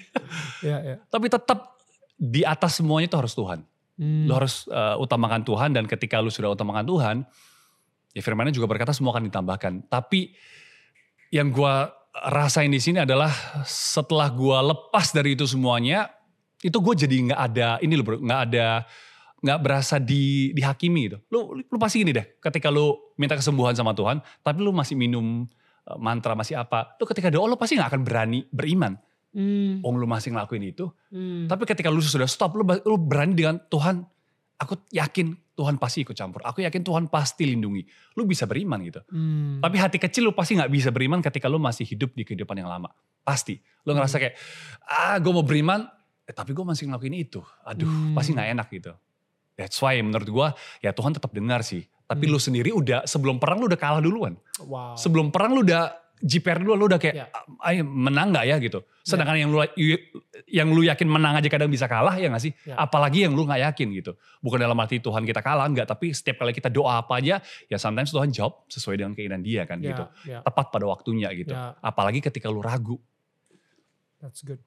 [0.63, 0.97] ya, ya.
[1.11, 1.79] Tapi tetap
[2.15, 3.67] di atas semuanya itu harus Tuhan.
[3.99, 4.31] Hmm.
[4.31, 7.17] Lu harus uh, utamakan Tuhan dan ketika lu sudah utamakan Tuhan,
[8.15, 9.91] ya firmannya juga berkata semua akan ditambahkan.
[9.91, 10.31] Tapi
[11.35, 11.93] yang gua
[12.29, 13.31] rasain di sini adalah
[13.69, 16.11] setelah gua lepas dari itu semuanya,
[16.59, 18.83] itu gue jadi nggak ada ini loh bro, nggak ada
[19.39, 21.19] nggak berasa di dihakimi gitu.
[21.31, 25.47] Lu, lu pasti gini deh, ketika lu minta kesembuhan sama Tuhan, tapi lu masih minum
[25.87, 28.99] uh, mantra masih apa, lu ketika doa lu pasti nggak akan berani beriman.
[29.31, 29.85] Hmm.
[29.87, 31.47] Oh lu masih ngelakuin itu, Hmm.
[31.47, 34.03] tapi ketika lu sudah stop, lu, lu berani dengan Tuhan.
[34.59, 36.47] Aku yakin Tuhan pasti ikut campur.
[36.47, 37.83] Aku yakin Tuhan pasti lindungi.
[38.15, 39.03] Lu bisa beriman gitu.
[39.11, 39.59] Hmm.
[39.59, 42.71] Tapi hati kecil lu pasti nggak bisa beriman ketika lu masih hidup di kehidupan yang
[42.71, 42.95] lama.
[43.27, 43.59] Pasti.
[43.83, 44.39] Lu ngerasa kayak,
[44.87, 45.83] ah gue mau beriman,
[46.23, 47.43] eh, tapi gue masih ngelakuin itu.
[47.67, 48.15] Aduh, Hmm.
[48.15, 48.93] pasti nggak enak gitu.
[49.59, 50.49] That's why menurut gue,
[50.87, 51.83] ya Tuhan tetap dengar sih.
[52.07, 52.33] Tapi Hmm.
[52.33, 54.39] lu sendiri udah, sebelum perang lu udah kalah duluan.
[54.63, 54.95] wow.
[54.95, 55.91] Sebelum perang lu udah
[56.21, 57.27] jiper dulu, lu udah kayak, Ya.
[57.59, 58.83] "Ah, menang gak ya gitu.
[59.03, 59.65] Sedangkan yang lu
[60.45, 62.53] yang lu yakin menang aja kadang bisa kalah ya gak sih?
[62.65, 62.77] Ya.
[62.77, 64.13] Apalagi yang lu gak yakin gitu.
[64.39, 65.89] Bukan dalam arti Tuhan kita kalah, enggak.
[65.89, 69.65] Tapi setiap kali kita doa apa aja, ya sometimes Tuhan jawab sesuai dengan keinginan dia
[69.65, 70.05] kan Ya, gitu.
[70.29, 71.53] ya, Tepat pada waktunya gitu.
[71.53, 71.73] ya.
[71.81, 73.01] Apalagi ketika lu ragu.
[74.19, 74.59] That's good.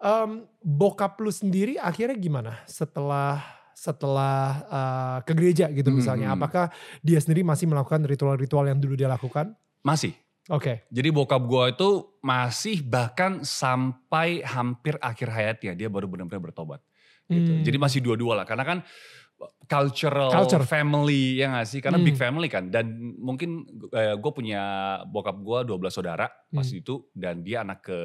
[0.00, 3.36] Um, bokap lu sendiri akhirnya gimana setelah
[3.76, 6.32] setelah uh, ke gereja gitu misalnya?
[6.32, 6.36] hmm.
[6.36, 6.68] Apakah
[7.00, 9.56] dia sendiri masih melakukan ritual-ritual yang dulu dia lakukan?
[9.80, 10.12] Masih.
[10.50, 10.82] Oke.
[10.90, 16.80] Jadi bokap gua itu masih bahkan sampai hampir akhir hayatnya dia baru benar-benar bertobat.
[17.30, 17.54] Gitu.
[17.54, 17.62] Hmm.
[17.62, 18.78] Jadi masih dua-dua lah karena kan
[19.64, 20.66] cultural Culture.
[20.66, 21.80] family ya gak sih?
[21.80, 22.04] Karena Hmm.
[22.04, 24.62] big family kan dan mungkin gue punya
[25.08, 26.80] bokap gue 12 saudara pas Hmm.
[26.82, 27.98] itu dan dia anak ke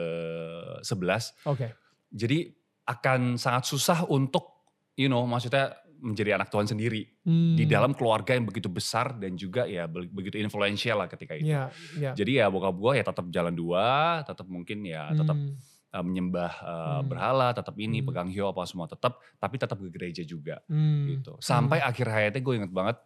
[0.80, 1.34] 11.
[1.44, 1.74] Oke.
[2.14, 2.54] Jadi
[2.86, 7.56] akan sangat susah untuk you know maksudnya menjadi anak Tuhan sendiri Hmm.
[7.56, 11.50] di dalam keluarga yang begitu besar dan juga ya be- begitu influential lah ketika itu.
[11.50, 12.12] Ya, ya.
[12.14, 13.88] Jadi ya bokap gue ya tetap jalan dua,
[14.22, 15.56] tetap mungkin ya tetap Hmm.
[15.92, 17.08] uh, menyembah uh, Hmm.
[17.08, 18.08] berhala, tetap ini Hmm.
[18.08, 21.08] pegang hio apa semua tetap, tapi tetap ke gereja juga Hmm.
[21.10, 21.40] gitu.
[21.40, 22.98] Sampai akhir hayatnya gue inget banget,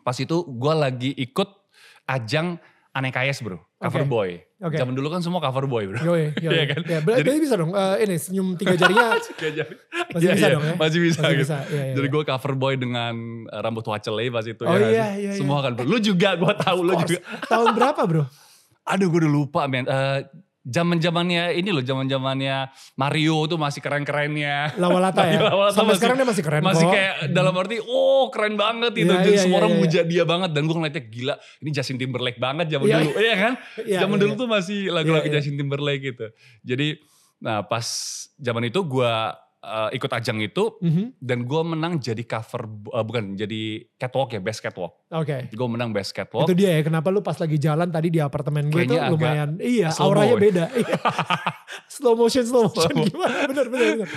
[0.00, 1.48] pas itu gue lagi ikut
[2.04, 2.60] ajang
[2.94, 4.08] Aneh Kayes bro, cover Oke.
[4.08, 4.30] boy.
[4.60, 4.78] Oke.
[4.78, 5.98] Zaman dulu kan semua cover boy bro.
[6.38, 6.80] Iya kan?
[6.84, 7.74] Ya, berarti Jadi- bisa dong.
[7.74, 9.34] eh, ini senyum tiga jarinya Masih
[10.20, 10.74] Iya, bisa iya, dong ya?
[10.78, 11.42] Masih bisa masih gitu.
[11.42, 11.56] bisa.
[11.66, 12.14] Iya, iya, Jadi iya.
[12.14, 13.14] gue cover boy dengan
[13.46, 14.78] uh, rambut wacele pas itu Oh ya.
[14.78, 15.32] nggak iya, iya, iya.
[15.34, 15.82] Semua kan bro.
[15.82, 17.18] Lu juga gue tahu lu juga.
[17.44, 18.24] Tahun berapa bro?
[18.84, 19.84] Aduh gue udah lupa men.
[19.84, 20.18] Eh,
[20.64, 24.72] zaman zamannya ini loh, zaman zamannya Mario tuh masih keren-kerennya.
[24.80, 25.44] Lawalata ya.
[25.52, 26.94] Lawalata Sampai masih- sekarang dia masih keren Masih kok.
[26.96, 29.12] kayak dalam arti, oh keren banget itu.
[29.12, 29.80] Dan iya, semua orang iya.
[29.84, 30.50] muja dia banget.
[30.56, 33.10] Dan gue ngeliatnya gila, ini Justin Timberlake banget zaman Iya, dulu.
[33.20, 33.52] Iya kan?
[33.84, 34.40] Iya, zaman iya, dulu iya.
[34.40, 35.36] tuh masih lagu-lagu Iya, iya.
[35.38, 36.26] Justin Timberlake gitu.
[36.64, 36.88] Jadi,
[37.38, 37.86] nah pas
[38.40, 39.12] zaman itu gue
[39.64, 40.76] uh, ikut ajang itu.
[40.78, 41.16] Mhm.
[41.16, 45.08] Dan gue menang jadi cover, uh, bukan jadi catwalk ya, best catwalk.
[45.08, 45.48] Oke.
[45.48, 46.44] Gue menang best catwalk.
[46.44, 49.88] Itu dia ya kenapa lu pas lagi jalan tadi di apartemen gue agak lumayan iya
[49.88, 50.42] slow auranya ya.
[50.44, 50.64] beda.
[50.70, 50.96] Iya.
[51.96, 54.08] slow motion slow motion Slow gimana bener bener bener.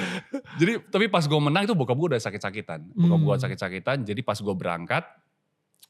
[0.59, 2.79] Jadi tapi pas gue menang itu bokap gue udah sakit-sakitan.
[2.91, 3.43] Bokap gue Hmm.
[3.47, 3.97] sakit-sakitan.
[4.03, 5.03] Jadi pas gue berangkat,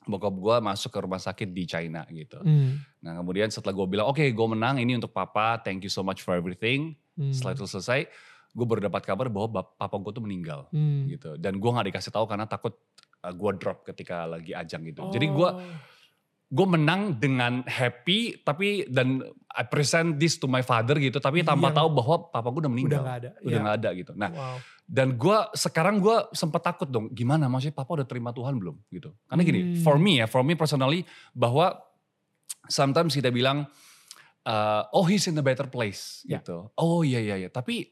[0.04, 2.39] bokap gue masuk ke rumah sakit di China gitu.
[2.39, 2.80] Hmm.
[3.02, 6.22] Nah kemudian setelah gue bilang, oke gue menang ini untuk papa, thank you so much
[6.22, 6.96] for everything.
[7.17, 7.34] Hmm.
[7.34, 8.06] Setelah itu selesai,
[8.58, 11.06] gue baru dapat kabar bahwa papa gue tuh meninggal Hmm.
[11.06, 11.38] gitu.
[11.38, 12.74] Dan gue gak dikasih tahu karena takut
[13.20, 15.06] uh, gue drop ketika lagi ajang gitu.
[15.08, 15.62] Jadi gue Oh.
[16.48, 19.20] gue menang dengan happy tapi dan
[19.52, 22.58] I present this to my father gitu tapi tanpa Yang tahu bahwa papa gue udah
[22.58, 23.30] udah meninggal nggak ada.
[23.36, 23.60] udah Iya.
[23.60, 24.58] nggak ada gitu nah Wow.
[24.88, 29.12] dan gue sekarang gue sempat takut dong gimana maksudnya papa udah terima Tuhan belum gitu
[29.28, 29.84] karena gini Hmm.
[29.84, 31.84] for me ya for me personally bahwa
[32.65, 33.67] sometimes kita bilang
[34.43, 36.39] uh, oh he's in a better place Ya.
[36.39, 37.91] gitu oh iya iya iya tapi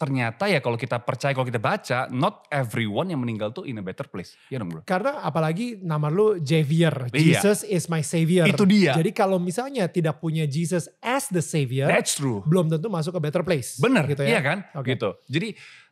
[0.00, 3.84] ternyata ya kalau kita percaya kalau kita baca not everyone yang meninggal tuh in a
[3.84, 7.44] better place ya dong bro Karena apalagi nama lu Xavier, Iya.
[7.44, 8.48] Jesus is my savior.
[8.48, 12.88] itu dia Jadi kalau misalnya tidak punya Jesus as the savior, that's true belum tentu
[12.88, 13.76] masuk ke better place.
[13.76, 14.38] Bener, gitu ya.
[14.38, 14.58] iya kan?
[14.72, 14.96] Oke.
[14.96, 15.12] Gitu.
[15.28, 15.48] Jadi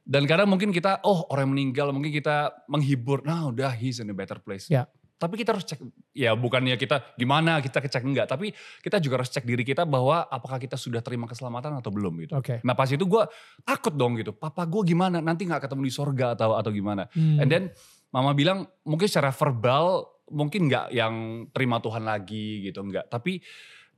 [0.08, 4.08] dan kadang mungkin kita, oh orang yang meninggal mungkin kita menghibur, nah udah he's in
[4.08, 4.64] a better place.
[4.72, 4.88] Ya.
[5.18, 5.82] Tapi kita harus cek,
[6.14, 10.30] ya bukannya kita gimana kita cek enggak, tapi kita juga harus cek diri kita bahwa
[10.30, 12.38] apakah kita sudah terima keselamatan atau belum gitu.
[12.38, 12.62] Oke.
[12.62, 13.26] Nah pas itu gue
[13.66, 17.10] takut dong gitu, papa gue gimana nanti nggak ketemu di sorga atau atau gimana.
[17.10, 17.42] Hmm.
[17.42, 17.62] And then
[18.14, 21.14] mama bilang mungkin secara verbal mungkin nggak yang
[21.50, 23.10] terima Tuhan lagi gitu, enggak.
[23.10, 23.42] Tapi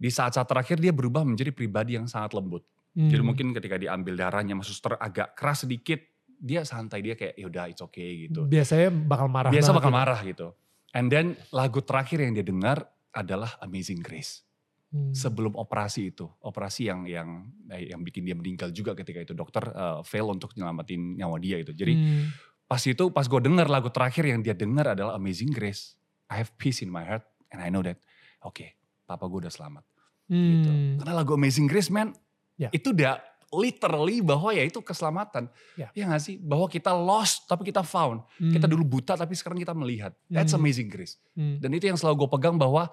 [0.00, 2.64] di saat-saat terakhir dia berubah menjadi pribadi yang sangat lembut.
[2.96, 3.28] Jadi Hmm.
[3.28, 6.00] mungkin ketika diambil darahnya sama suster agak keras sedikit,
[6.40, 8.48] dia santai dia kayak yaudah it's okay gitu.
[8.48, 9.52] biasanya bakal marah.
[9.52, 9.98] Biasa bakal gitu.
[10.00, 10.48] marah gitu.
[10.90, 14.42] And then lagu terakhir yang dia dengar adalah Amazing Grace.
[14.90, 15.14] Hmm.
[15.14, 17.28] Sebelum operasi itu, operasi yang yang
[17.70, 21.62] eh, yang bikin dia meninggal juga ketika itu dokter eh, fail untuk nyelamatin nyawa dia
[21.62, 21.70] itu.
[21.70, 22.26] Jadi Hmm.
[22.66, 25.94] pas itu pas gue dengar lagu terakhir yang dia dengar adalah Amazing Grace.
[26.26, 27.22] I have peace in my heart
[27.54, 28.02] and I know that
[28.42, 28.66] oke,
[29.06, 29.86] papa gue udah selamat
[30.26, 30.70] gitu.
[30.70, 30.98] Hmm.
[31.02, 32.14] Karena lagu Amazing Grace man,
[32.58, 32.68] Ya.
[32.70, 33.18] itu udah
[33.50, 35.50] literally bahwa ya itu keselamatan.
[35.74, 35.90] Ya.
[35.92, 36.38] Ya gak sih?
[36.38, 38.22] Bahwa kita lost tapi kita found.
[38.36, 38.72] Kita Hmm.
[38.72, 40.14] dulu buta tapi sekarang kita melihat.
[40.26, 40.62] That's Hmm.
[40.62, 41.18] Amazing Grace.
[41.34, 41.58] Hmm.
[41.58, 42.86] Dan itu yang selalu gue pegang bahwa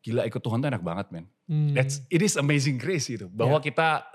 [0.00, 1.26] gila ikut Tuhan tuh enak banget men.
[1.44, 1.74] Hmm.
[1.74, 3.26] That's, it is Amazing Grace gitu.
[3.26, 4.06] Bahwa kita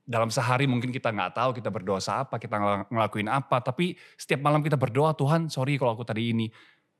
[0.00, 3.60] dalam sehari mungkin kita nggak tahu kita berdosa apa, kita ngel- ngelakuin apa.
[3.60, 6.48] Tapi setiap malam kita berdoa Tuhan sorry kalau aku tadi ini.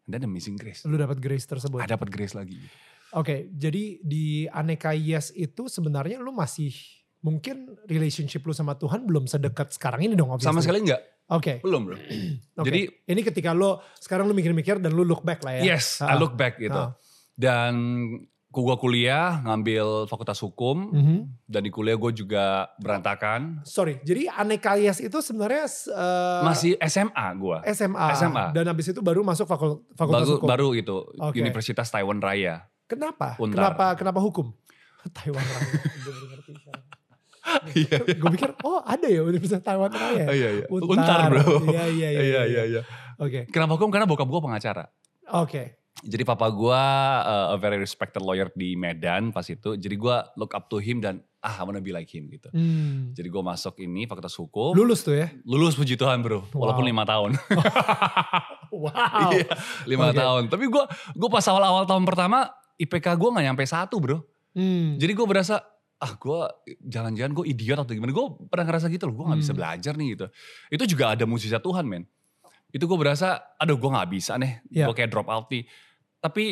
[0.04, 0.84] Dan Amazing Grace.
[0.84, 1.80] Lu dapat grace tersebut.
[1.80, 2.60] Ada dapat grace lagi.
[3.14, 6.74] Oke, jadi di aneka yes itu sebenarnya lu masih
[7.24, 10.28] mungkin relationship lu sama Tuhan belum sedekat sekarang ini dong.
[10.34, 10.60] Sama obviously.
[10.62, 11.02] sekali enggak?
[11.26, 11.52] Oke.
[11.58, 11.96] Belum bro.
[12.60, 12.66] oke.
[12.68, 15.72] Jadi ini ketika lu sekarang lu mikir-mikir dan lu look back lah ya.
[15.72, 16.16] Yes, I Ah.
[16.16, 16.76] look back gitu.
[16.76, 16.92] Ah.
[17.34, 17.74] Dan
[18.46, 21.18] gua kuliah ngambil fakultas hukum Mhm.
[21.44, 23.66] dan di kuliah gue juga berantakan.
[23.66, 27.66] Sorry, jadi aneka yes itu sebenarnya eh, Masih SMA gua.
[27.66, 28.14] SMA.
[28.14, 28.52] SMA.
[28.52, 30.46] Dan habis itu baru masuk fakul- fakultas Baru, hukum.
[30.46, 31.40] baru itu Oke.
[31.40, 32.62] Universitas Taiwan Raya.
[32.84, 33.34] Kenapa?
[33.36, 33.74] Untar.
[33.74, 34.54] Kenapa kenapa hukum?
[35.18, 35.74] Taiwan Raya.
[35.74, 36.84] Gue baru ngerti sekarang.
[37.76, 37.96] Iya.
[38.16, 40.26] Gue pikir, oh ada ya Universitas Taiwan Raya.
[40.32, 40.64] iya iya.
[40.68, 40.88] Untar.
[40.96, 41.68] Untar, bro.
[41.68, 42.62] Iya, iya, iya, iya iya.
[42.66, 42.82] iya.
[43.16, 43.46] Oke.
[43.48, 43.88] Kenapa hukum?
[43.88, 44.88] Karena bokap gua pengacara.
[45.30, 45.78] Oke.
[46.00, 46.82] Jadi papa gua
[47.22, 49.76] uh, a very respected lawyer di Medan pas itu.
[49.76, 52.50] Jadi gua look up to him dan ah I wanna be like him gitu.
[52.50, 53.12] Hmm.
[53.12, 54.74] Jadi gua masuk ini fakultas hukum.
[54.74, 55.30] Lulus tuh ya?
[55.44, 56.44] Lulus puji Tuhan bro.
[56.50, 56.90] Walaupun Wow.
[56.90, 57.30] lima tahun.
[58.74, 59.30] Wow.
[59.30, 59.46] Iya,
[59.86, 60.18] lima Oke.
[60.18, 60.42] tahun.
[60.50, 64.18] Tapi gue gue pas awal-awal tahun pertama IPK gue nggak nyampe satu bro.
[64.50, 64.98] Hmm.
[64.98, 65.62] Jadi gue berasa
[66.04, 66.40] ah gue
[66.84, 68.12] jangan-jangan gue idiot atau gimana.
[68.12, 69.14] Gue pernah ngerasa gitu loh.
[69.16, 69.58] Gue bisa Hmm.
[69.58, 70.26] belajar nih gitu.
[70.68, 72.04] Itu juga ada mukjizat Tuhan men.
[72.68, 74.60] Itu gue berasa aduh gue nggak bisa nih.
[74.68, 74.84] Ya.
[74.84, 75.64] Gue kayak drop out nih.
[76.18, 76.44] Tapi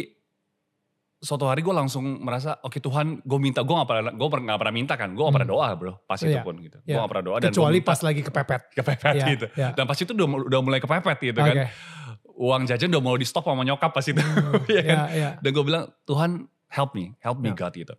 [1.19, 4.75] suatu hari gue langsung merasa oke Tuhan gue minta gue gak pernah gue nggak pernah
[4.75, 5.55] minta kan gue gak pernah Hmm.
[5.55, 6.43] doa bro pas itu Iya.
[6.43, 6.99] pun gitu gue Iya.
[6.99, 8.62] gak pernah doa dan Kecuali minta pas lagi kepepet.
[8.75, 9.69] kepepet Iya, gitu iya.
[9.71, 11.47] dan pas itu udah, udah mulai kepepet gitu Oke.
[11.47, 11.57] kan
[12.35, 14.19] uang jajan udah mau di stop sama nyokap pas itu
[14.75, 15.31] Iya kan Iya, iya.
[15.38, 16.31] dan gue bilang Tuhan
[16.69, 17.57] help me help me Ya.
[17.57, 17.95] God gitu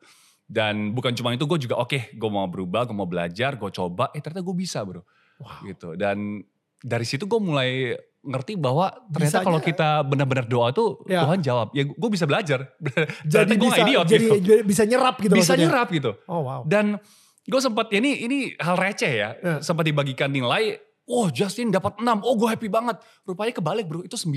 [0.54, 4.13] dan bukan cuma itu gue juga oke gue mau berubah gue mau belajar gue coba
[4.13, 5.02] eh ternyata gue bisa bro
[5.34, 5.66] Wow.
[5.66, 6.46] gitu dan
[6.78, 11.26] dari situ gue mulai ngerti bahwa ternyata kalau kita benar-benar doa tuh Ya.
[11.26, 12.70] Tuhan jawab ya gue bisa belajar
[13.26, 14.36] Jadi gue bisa, idiot jadi gitu.
[14.39, 15.66] jadi bisa nyerap gitu bisa maksudnya.
[15.66, 16.62] nyerap gitu Oh wow.
[16.63, 17.02] dan
[17.44, 19.56] gue sempat ya ini ini hal receh ya Ya.
[19.60, 24.16] sempat dibagikan nilai oh Justin dapat 6 oh gue happy banget rupanya kebalik bro itu
[24.16, 24.32] 9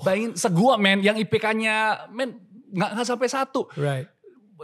[0.00, 2.38] bayangin segua men yang IPK-nya men
[2.70, 4.06] nggak nggak sampai satu Right.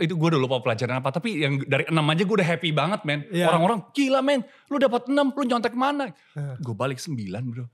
[0.01, 1.15] Itu gue udah lupa pelajaran apa.
[1.15, 3.25] Tapi yang dari enam aja gue udah happy banget men.
[3.31, 3.51] Iya.
[3.53, 4.41] Orang-orang gila men,
[4.73, 6.13] lu dapat enam, lu nyontek mana?
[6.37, 6.57] Eh.
[6.61, 7.65] Gue balik sembilan bro.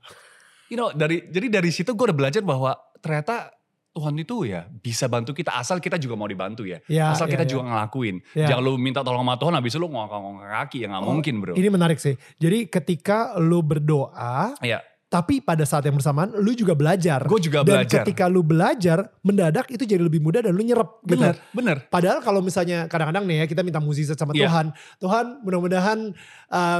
[0.71, 3.51] You know, dari jadi dari situ gue udah belajar bahwa ternyata
[3.93, 6.81] Tuhan itu ya bisa bantu kita asal kita juga mau dibantu ya.
[6.89, 7.49] Ya, asal ya, kita ya.
[7.53, 8.15] juga ngelakuin.
[8.33, 8.49] Ya.
[8.49, 11.33] Jangan lu minta tolong sama Tuhan habis itu lu ngongkong-ngongkong kaki ya nggak Oh, mungkin
[11.37, 11.53] bro.
[11.53, 12.17] Ini menarik sih.
[12.41, 14.81] Jadi ketika lu berdoa, Iya,
[15.13, 17.21] tapi pada saat yang bersamaan lu juga belajar.
[17.23, 18.01] gue juga Dan belajar.
[18.01, 21.21] ketika lu belajar, mendadak itu jadi lebih mudah dan lu nyerap gitu.
[21.21, 21.77] Bener, bener.
[21.85, 24.49] Padahal kalau misalnya kadang-kadang nih ya kita minta mukjizat sama Iya.
[24.49, 24.65] Tuhan.
[24.97, 25.99] Tuhan mudah-mudahan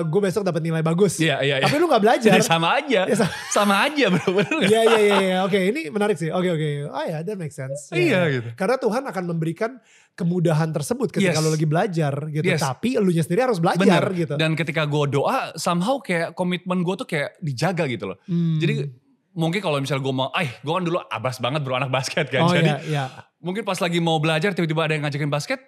[0.03, 1.17] gue besok dapat nilai bagus.
[1.17, 1.65] Iya, iya, iya.
[1.65, 2.33] Tapi lu gak belajar.
[2.33, 4.25] Jadi sama aja, Ya, sa- sama aja bro?
[4.63, 5.37] Iya iya iya iya.
[5.43, 6.29] Oke ini menarik sih.
[6.29, 6.69] Oke oke.
[6.89, 7.93] Oh ya that makes sense.
[7.93, 8.33] Iya, Ya.
[8.33, 8.49] gitu.
[8.53, 9.77] Karena Tuhan akan memberikan
[10.13, 11.41] kemudahan tersebut ketika Yes.
[11.41, 12.45] lu lagi belajar gitu.
[12.45, 12.61] Yes.
[12.61, 14.05] Tapi elunya sendiri harus belajar Bener.
[14.15, 14.33] gitu.
[14.37, 18.17] Dan ketika gue doa, somehow kayak komitmen gue tuh kayak dijaga gitu loh.
[18.25, 18.57] Hmm.
[18.57, 18.87] Jadi
[19.33, 22.45] mungkin kalau misalnya gue mau, eh gue kan dulu abas banget bro anak basket kan.
[22.45, 23.05] oh Jadi iya iya.
[23.41, 25.59] mungkin pas lagi mau belajar tiba-tiba ada yang ngajakin basket,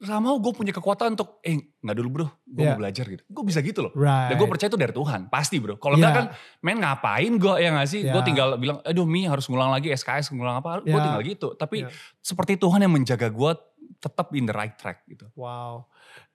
[0.00, 2.74] somehow gue punya kekuatan untuk, eh nggak dulu bro, gue Iya.
[2.74, 3.22] mau belajar gitu.
[3.24, 3.92] Gue bisa gitu loh.
[3.94, 4.32] Right.
[4.32, 5.76] Dan gue percaya itu dari Tuhan, pasti bro.
[5.76, 6.00] Kalau Iya.
[6.02, 6.26] enggak kan,
[6.60, 8.00] men ngapain gue ya gak sih?
[8.02, 8.26] Gue Iya.
[8.26, 11.04] tinggal bilang, aduh Mi harus ngulang lagi SKS, ngulang apa, gue Iya.
[11.04, 11.48] tinggal gitu.
[11.54, 11.92] Tapi Iya.
[12.18, 13.52] seperti Tuhan yang menjaga gue
[14.00, 15.28] tetap in the right track gitu.
[15.36, 15.86] Wow.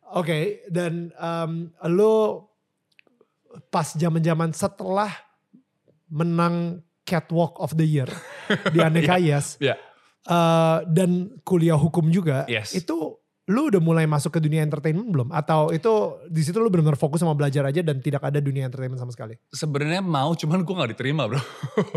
[0.09, 1.51] Oke, dan em,
[1.85, 2.45] lo
[3.69, 5.09] pas zaman-zaman setelah
[6.09, 8.09] menang Catwalk of the Year
[8.69, 9.77] di Aneka Yes, Iya.
[10.25, 12.73] eh, dan kuliah hukum juga, Yes.
[12.73, 13.17] itu
[13.49, 15.33] lu udah mulai masuk ke dunia entertainment belum?
[15.33, 15.89] Atau itu
[16.29, 19.41] di situ lu benar-benar fokus sama belajar aja dan tidak ada dunia entertainment sama sekali?
[19.49, 21.41] Sebenarnya mau, cuman gue gak diterima bro.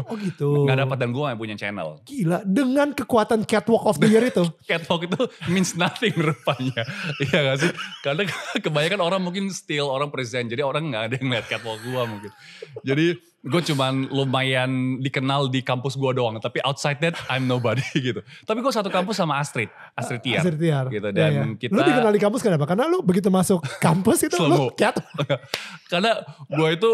[0.09, 0.48] Oh gitu.
[0.72, 2.01] Gak dapat dan gue gak punya channel.
[2.09, 4.48] Gila, dengan kekuatan Catwalk of the Year itu.
[4.72, 5.20] Catwalk itu
[5.53, 6.88] means nothing rupanya.
[7.20, 7.72] iya gak sih?
[8.01, 8.25] Karena
[8.57, 10.48] kebanyakan orang mungkin still orang present.
[10.48, 12.33] Jadi orang gak ada yang lihat catwalk gue mungkin.
[12.81, 16.39] Jadi gue cuman lumayan dikenal di kampus gue doang.
[16.39, 18.23] Tapi outside that I'm nobody gitu.
[18.47, 19.67] Tapi gue satu kampus sama Astrid.
[19.99, 20.47] Astrid Tiar.
[20.47, 20.87] Astrid Tiar.
[20.87, 21.09] Gitu.
[21.11, 21.45] Iya, Dan iya.
[21.59, 21.75] kita...
[21.75, 22.65] Lu dikenal di kampus kenapa?
[22.71, 24.95] Karena lu begitu masuk kampus itu lu cat.
[25.91, 26.91] Karena gue itu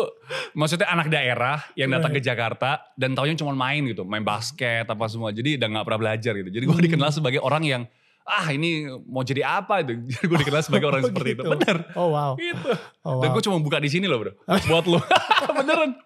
[0.57, 5.05] maksudnya anak daerah yang datang ke Jakarta dan taunya cuma main gitu, main basket apa
[5.05, 5.29] semua.
[5.37, 6.49] Jadi udah gak pernah belajar gitu.
[6.49, 6.87] Jadi gue Hmm.
[6.89, 7.83] dikenal sebagai orang yang
[8.29, 8.71] ah ini
[9.03, 9.97] mau jadi apa itu.
[10.13, 11.41] Jadi gue dikenal sebagai orang Oh, seperti itu.
[11.41, 11.51] gitu.
[11.51, 11.77] Bener.
[11.95, 12.37] Oh wow.
[12.37, 12.71] Gitu.
[13.03, 13.35] Oh, Dan wow.
[13.35, 14.33] gue cuma buka di sini loh bro.
[14.69, 15.01] Buat lo.
[15.59, 15.97] Beneran.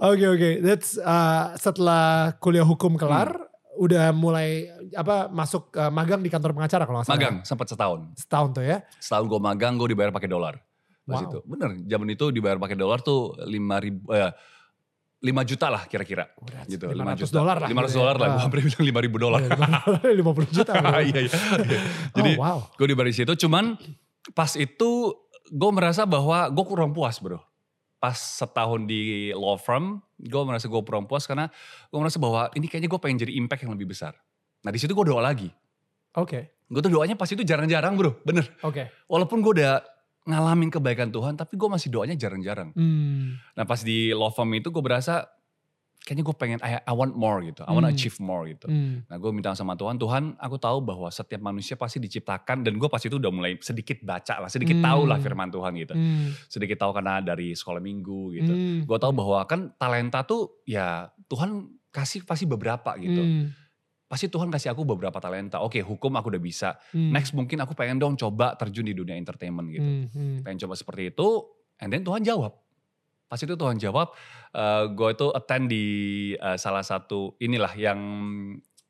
[0.00, 2.04] Oke oke, that's uh, setelah
[2.36, 3.36] kuliah hukum kelar,
[3.70, 3.86] Hmm.
[3.86, 7.16] udah mulai apa masuk uh, magang di kantor pengacara kalau nggak salah.
[7.16, 8.00] Magang sempat setahun.
[8.14, 8.78] Setahun tuh ya.
[8.96, 10.56] Setahun gue magang gue dibayar pakai dolar.
[11.02, 11.26] Pas Wow.
[11.26, 11.38] itu.
[11.44, 11.70] Bener.
[11.86, 13.48] Zaman itu dibayar pakai dolar tuh 5
[13.80, 14.04] ribu.
[14.10, 14.32] Eh,
[15.20, 16.32] 5 juta lah kira-kira.
[16.36, 17.34] Oh, Gitu, 500 5 juta.
[17.36, 17.98] dolar lah 500 gitu ya.
[18.00, 18.26] dolar lah.
[18.26, 18.44] Gue Ah.
[18.44, 19.40] hampir bilang 5 ribu dolar.
[20.10, 20.72] Lima puluh juta.
[21.04, 21.32] iya, iya.
[22.10, 22.58] Jadi oh, wow.
[22.72, 23.76] gue di baris situ cuman
[24.32, 24.90] pas itu
[25.46, 27.40] gue merasa bahwa gue kurang puas bro
[27.96, 31.52] pas setahun di law firm gue merasa gue kurang puas karena
[31.86, 34.16] gue merasa bahwa ini kayaknya gue pengen jadi impact yang lebih besar
[34.60, 35.52] nah di situ gue doa lagi
[36.14, 38.88] Oke gue tuh doanya pas itu jarang-jarang bro bener oke.
[39.04, 39.82] walaupun gue udah
[40.22, 43.40] ngalamin kebaikan Tuhan tapi gue masih doanya jarang-jarang Hmm.
[43.52, 45.24] nah pas di law firm itu gue berasa
[46.00, 47.94] kayaknya gue pengen I, I want more gitu I want to Hmm.
[47.94, 49.04] achieve more gitu Hmm.
[49.04, 52.88] Nah gue minta sama Tuhan, Tuhan aku tahu bahwa setiap manusia pasti diciptakan dan gue
[52.88, 54.86] pas itu udah mulai sedikit baca lah, sedikit Hmm.
[54.86, 55.92] tahu lah firman Tuhan gitu.
[55.92, 56.32] Hmm.
[56.46, 58.48] Sedikit tahu karena dari sekolah minggu gitu.
[58.48, 58.78] Hmm.
[58.82, 63.20] Gue tahu bahwa kan talenta tuh ya Tuhan kasih pasti beberapa gitu.
[63.20, 63.52] Hmm.
[64.10, 65.62] Pasti Tuhan kasih aku beberapa talenta.
[65.62, 66.74] Oke hukum aku udah bisa.
[66.90, 67.14] Hmm.
[67.14, 69.86] Next mungkin aku pengen dong coba terjun di dunia entertainment gitu.
[69.86, 70.06] Hmm.
[70.10, 70.36] Hmm.
[70.42, 71.46] Pengen coba seperti itu.
[71.78, 72.58] And then Tuhan jawab.
[73.30, 74.10] Pas itu Tuhan jawab,
[74.90, 75.86] gue itu attend di
[76.34, 78.00] eh, salah satu inilah yang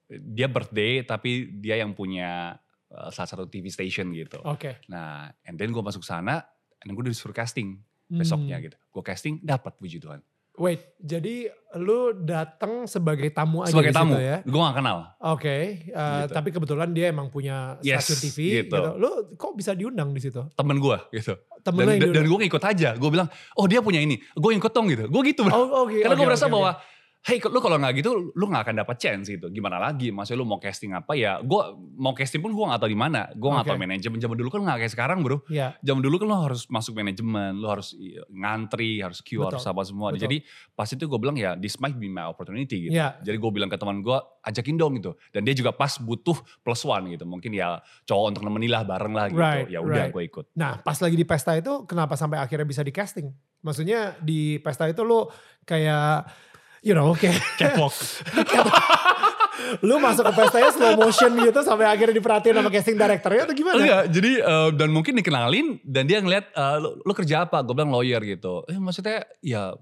[0.08, 2.56] dia birthday tapi dia yang punya
[2.88, 4.40] eh, salah satu TV station gitu.
[4.48, 4.80] Oke.
[4.88, 6.40] Nah, and then gue masuk sana,
[6.80, 8.18] and gue disuruh casting Hmm.
[8.18, 8.74] besoknya gitu.
[8.90, 10.18] Gue casting dapat puji Tuhan.
[10.60, 14.44] Wait, jadi lu datang sebagai tamu aja Sebagai tamu, ya?
[14.44, 15.08] gue gak kenal.
[15.16, 15.56] Oke,
[15.88, 16.34] uh, Gitu.
[16.36, 18.76] tapi kebetulan dia emang punya Yes, stasiun TV gitu.
[18.76, 18.90] gitu.
[19.00, 20.44] Lu kok bisa diundang di situ?
[20.52, 21.32] Temen gue gitu.
[21.64, 22.28] Temen Dan, dan, diundang?
[22.28, 22.92] gue ngikut aja.
[22.92, 24.20] Gue bilang, oh dia punya ini.
[24.36, 25.08] Gue ikut dong gitu.
[25.08, 25.54] Gue gitu bro.
[25.54, 25.96] Oh, oke.
[25.96, 26.52] Karena oke, gue merasa oke.
[26.52, 26.70] bahwa,
[27.20, 29.52] hey lu kalau nggak gitu, lu nggak akan dapat chance gitu.
[29.52, 30.08] Gimana lagi?
[30.08, 31.36] Maksudnya lu mau casting apa ya?
[31.44, 33.28] Gue mau casting pun gue nggak tahu di mana.
[33.36, 33.70] Gue nggak Oke.
[33.76, 34.18] tahu manajemen.
[34.24, 35.44] Zaman dulu kan nggak kayak sekarang bro.
[35.52, 35.76] Iya.
[35.84, 39.64] Zaman dulu kan lu harus masuk manajemen, lu harus iya, ngantri, harus queue, Betul, harus
[39.68, 40.08] apa semua.
[40.16, 40.24] betul.
[40.24, 40.36] Jadi
[40.72, 42.96] pas itu gue bilang ya, this might be my opportunity gitu.
[42.96, 43.20] Iya.
[43.20, 44.16] Jadi gue bilang ke teman gue,
[44.48, 45.12] ajakin dong gitu.
[45.28, 47.28] Dan dia juga pas butuh plus one gitu.
[47.28, 49.40] Mungkin ya cowok untuk nemenin lah bareng lah gitu.
[49.40, 50.12] Right, ya udah right.
[50.16, 50.56] gue ikut.
[50.56, 53.28] Nah, pas lagi di pesta itu kenapa sampai akhirnya bisa di casting?
[53.60, 55.28] Maksudnya di pesta itu lu
[55.68, 56.48] kayak
[56.80, 57.92] you know, kayak Catwalk.
[59.84, 63.76] lu masuk ke pestanya slow motion gitu sampai akhirnya diperhatiin sama casting directornya atau gimana?
[63.76, 67.60] Enggak, jadi eh, dan mungkin dikenalin dan dia ngeliat eh, lu, lu kerja apa?
[67.60, 68.64] Gue bilang lawyer gitu.
[68.66, 69.76] Eh maksudnya ya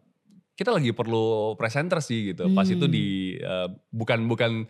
[0.59, 2.51] kita lagi perlu presenter sih gitu.
[2.51, 2.75] Pas Hmm.
[2.75, 3.07] itu di
[3.39, 4.67] eh, bukan bukan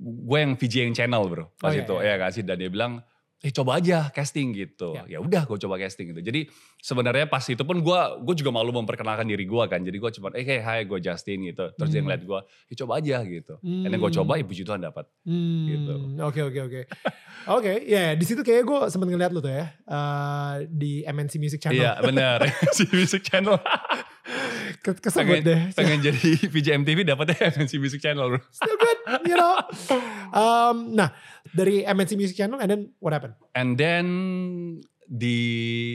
[0.00, 2.16] gue yang VJ yang channel bro pas Oh, iya, itu iya.
[2.16, 3.04] ya kasih dan dia bilang
[3.40, 5.16] eh coba aja casting gitu Ya.
[5.16, 6.44] ya udah gue coba casting gitu jadi
[6.78, 10.28] sebenarnya pas itu pun gue gue juga malu memperkenalkan diri gue kan jadi gue cuma
[10.30, 12.06] eh hey, hai gue Justin gitu terus dia Hmm.
[12.06, 15.64] ngeliat gue ya coba aja gitu and then gue coba ya puji Tuhan dapat Hmm,
[15.66, 15.94] Gitu.
[16.20, 16.80] Oke oke oke.
[17.48, 21.58] Oke, ya di situ kayaknya gue sempet ngeliat lu tuh ya eh, di MNC Music
[21.58, 21.80] Channel.
[21.80, 22.44] iya benar
[22.76, 23.56] si music channel
[24.80, 25.60] Ke- Kesebut pengen, deh.
[25.72, 26.20] pengen jadi
[26.52, 29.56] VJ MTV dapetnya MNC Music Channel bro Still good, you know.
[30.30, 31.10] Um, nah
[31.52, 33.34] dari MNC Music Channel and then what happened?
[33.52, 34.06] and then
[35.04, 35.38] di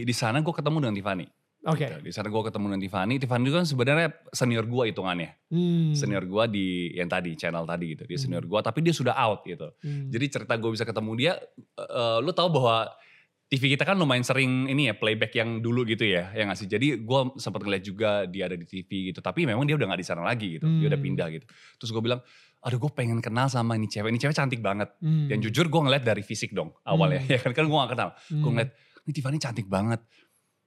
[0.02, 1.28] di sana gue ketemu dengan Tiffany
[1.66, 1.82] Oke.
[1.82, 1.98] Gitu.
[2.00, 5.94] di sana gue ketemu dengan Tiffany Tiffany itu kan sebenarnya senior gue hitungannya Hmm.
[5.94, 9.42] senior gue di yang tadi channel tadi gitu dia senior gue tapi dia sudah out
[9.44, 10.10] gitu Hmm.
[10.10, 11.34] jadi cerita gue bisa ketemu dia
[11.76, 12.92] eh, lu tahu bahwa
[13.46, 16.88] TV kita kan lumayan sering ini ya playback yang dulu gitu ya yang ngasih jadi
[16.98, 20.08] gue sempat ngeliat juga dia ada di TV gitu tapi memang dia udah nggak di
[20.08, 21.08] sana lagi gitu dia udah Hmm.
[21.08, 21.46] pindah gitu
[21.78, 22.20] terus gue bilang
[22.66, 25.30] aduh gue pengen kenal sama ini cewek ini cewek cantik banget Hmm.
[25.30, 27.30] dan jujur gue ngeliat dari fisik dong awalnya Hmm.
[27.34, 28.52] ya kan kan gue gak kenal gue Hmm.
[28.52, 28.72] ngeliat
[29.06, 30.02] ini Tiffany cantik banget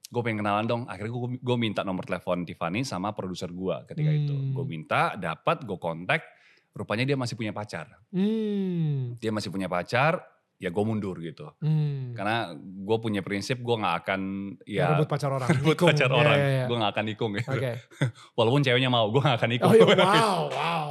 [0.06, 4.08] gue pengen kenalan dong akhirnya gue gue minta nomor telepon Tiffany sama produser gue ketika
[4.08, 4.54] itu Hmm.
[4.54, 6.22] gue minta dapat gue kontak
[6.70, 9.18] rupanya dia masih punya pacar Hmm.
[9.18, 10.22] dia masih punya pacar
[10.58, 12.12] ya gue mundur gitu Hmm.
[12.12, 14.20] karena gue punya prinsip gue nggak akan
[14.64, 15.46] ya rebut pacar orang.
[15.54, 15.88] rebut Nikung.
[15.88, 16.64] pacar Ya, orang ya, ya.
[16.66, 17.50] gue nggak akan nikung gitu.
[17.52, 17.72] Oke.
[18.38, 20.86] walaupun ceweknya mau gue nggak akan nikung Oh iya, wow, wow.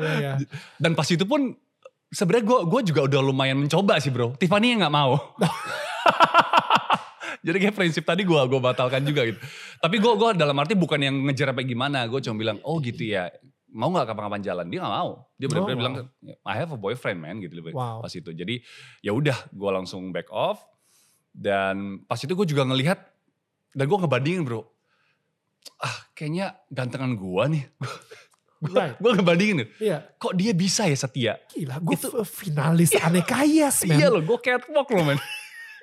[0.00, 0.32] Ya, ya.
[0.76, 1.52] dan pas itu pun
[2.08, 5.16] sebenarnya gue gue juga udah lumayan mencoba sih bro Tiffany yang nggak mau
[7.42, 9.38] jadi kayak prinsip tadi gue gue batalkan juga gitu
[9.76, 13.02] tapi gue gue dalam arti bukan yang ngejar apa gimana gue cuma bilang oh gitu
[13.02, 13.28] ya
[13.72, 15.94] mau nggak kapan-kapan jalan dia nggak mau dia benar-benar Oh, bilang
[16.42, 18.00] I have a boyfriend man gitu Wow.
[18.00, 18.60] pas itu jadi
[19.00, 20.60] ya udah gue langsung back off
[21.30, 23.00] dan pas itu gue juga ngelihat
[23.72, 24.68] dan gue ngebandingin bro
[25.78, 27.64] ah kayaknya gantengan gue nih
[28.62, 28.94] Right.
[28.94, 33.82] gue ngebandingin nih Iya, kok dia bisa ya setia gila gue Itu- finalis Aneka Yes,
[33.88, 33.98] man.
[33.98, 35.18] Iya loh, gue catwalk loh men.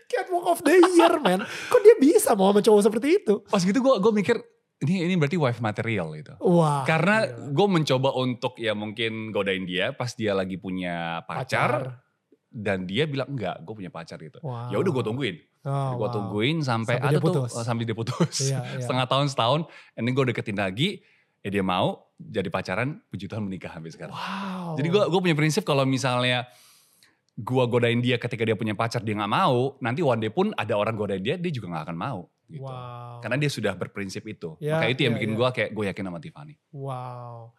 [0.09, 1.43] Catwalk of the year, man.
[1.43, 3.45] Kok dia bisa mau sama cowok seperti itu?
[3.45, 4.41] Pas gitu gue gue mikir,
[4.79, 6.33] ini ini berarti wife material gitu.
[6.39, 6.87] Wah.
[6.87, 7.51] Karena gila.
[7.51, 11.99] gue mencoba untuk ya mungkin godain dia pas dia lagi punya pacar,
[12.49, 14.41] dan dia bilang enggak, gue punya pacar gitu.
[14.41, 14.73] Wow.
[14.73, 15.35] Ya udah gue tungguin,
[15.67, 16.15] Oh, gue wow.
[16.15, 18.47] tungguin sampai, Sampai ada tuh oh, sampai dia putus.
[18.47, 18.81] Iya, iya.
[18.81, 19.67] Setengah tahun setahun,
[19.99, 21.03] ini gue deketin lagi,
[21.43, 24.15] ya dia mau jadi pacaran, puji Tuhan menikah sampai sekarang.
[24.15, 24.79] Wow.
[24.79, 26.47] Jadi gue gue punya prinsip kalau misalnya
[27.39, 30.73] gue godain dia ketika dia punya pacar dia nggak mau, nanti one day pun ada
[30.75, 32.19] orang godain dia, dia juga nggak akan mau.
[32.49, 32.65] Gitu.
[32.65, 33.21] Wow.
[33.21, 34.57] Karena dia sudah berprinsip itu.
[34.57, 35.37] Ya, Maka itu yang ya, bikin ya.
[35.37, 36.55] gue kayak gue yakin sama Tiffany.
[36.73, 37.53] Wow.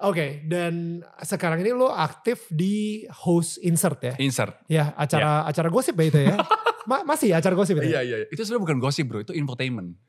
[0.00, 4.14] Oke, dan sekarang ini lo aktif di host insert ya?
[4.16, 4.56] Insert.
[4.64, 6.40] Ya, acara acara gosip ya itu ya?
[6.88, 7.92] Ma- masih acara gosip itu?
[7.92, 8.16] Iya iya.
[8.24, 8.26] iya.
[8.32, 10.00] Itu sebenarnya bukan gosip bro, itu infotainment.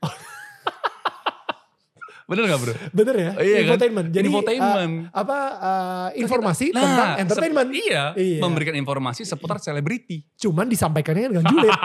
[2.22, 2.72] Bener gak bro?
[2.94, 3.30] Bener ya?
[3.36, 3.64] Iya kan?
[3.68, 4.08] Infotainment.
[4.08, 4.92] Jadi Infotainment.
[5.04, 7.68] uh, apa uh, informasi Nah, tentang entertainment.
[7.68, 8.40] Iya, Iya.
[8.40, 10.24] memberikan informasi seputar selebriti.
[10.38, 11.68] Cuman disampaikannya dengan julid.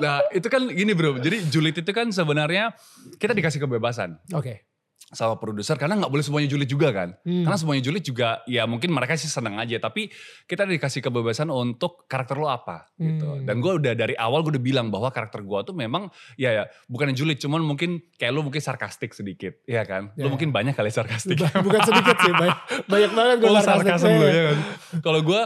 [0.00, 2.72] Nah itu kan gini bro, jadi julid itu kan sebenarnya
[3.16, 4.16] kita dikasih kebebasan.
[4.32, 4.66] Oke.
[5.10, 7.18] sama produser karena nggak boleh semuanya julid juga kan.
[7.26, 7.42] Hmm.
[7.42, 10.06] Karena semuanya julid juga ya mungkin mereka sih seneng aja tapi
[10.46, 13.26] kita dikasih kebebasan untuk karakter lo apa gitu.
[13.26, 13.42] Hmm.
[13.42, 16.06] Dan gue udah dari awal gue udah bilang bahwa karakter gue tuh memang
[16.38, 20.14] ya ya bukan julid cuman mungkin kayak lo mungkin sarkastik sedikit ya kan.
[20.14, 20.30] Ya.
[20.30, 21.42] Lo mungkin banyak kali sarkastik.
[21.42, 23.98] Bukan sedikit sih, banyak, banyak banget gue Oh, sarkastik.
[23.98, 24.58] sarkasm lo ya kan.
[25.02, 25.40] Kalau gue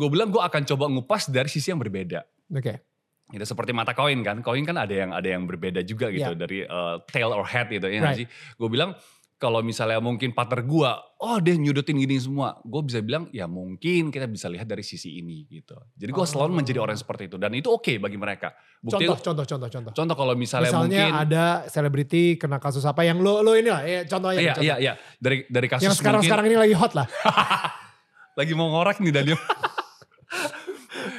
[0.00, 2.24] gue bilang gue akan coba ngupas dari sisi yang berbeda.
[2.56, 2.88] Oke.
[3.30, 6.36] Gitu seperti mata koin kan, koin kan ada yang ada yang berbeda juga gitu Ya.
[6.36, 8.26] dari uh, tail or head gitu ya Right.
[8.54, 8.98] Gue bilang
[9.36, 14.12] kalau misalnya mungkin partner gue, oh dia nyudutin gini semua, gue bisa bilang ya mungkin
[14.12, 15.80] kita bisa lihat dari sisi ini gitu.
[15.96, 16.28] Jadi gue Oh.
[16.28, 18.52] selalu menjadi orang seperti itu dan itu oke bagi mereka.
[18.78, 19.92] Bukti Contoh, contoh, contoh, contoh.
[19.94, 23.80] contoh kalau misalnya, Misalnya mungkin ada selebriti kena kasus apa yang lo lo ini lah,
[23.80, 24.40] ya, contohnya.
[24.40, 24.64] iya contoh.
[24.66, 27.06] iya iya dari dari kasus Yang sekarang mungkin sekarang ini lagi hot lah.
[28.38, 29.40] lagi mau ngorek nih Daniel.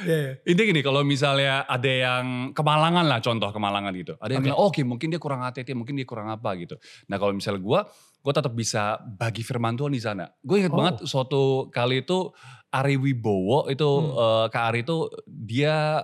[0.02, 0.32] Iya, iya.
[0.44, 4.14] Intinya gini, kalau misalnya ada yang kemalangan lah, contoh kemalangan gitu.
[4.18, 4.46] Ada yang Oke.
[4.46, 6.76] bilang, oh, oke mungkin dia kurang ATT, mungkin dia kurang apa gitu.
[7.08, 7.80] Nah kalau misalnya gue,
[8.22, 10.26] gue tetap bisa bagi firman Tuhan di sana.
[10.38, 10.78] Gue inget Oh.
[10.78, 12.30] banget suatu kali itu
[12.70, 14.12] Ari Wibowo itu, Hmm.
[14.14, 16.02] eh, Kak Ari itu dia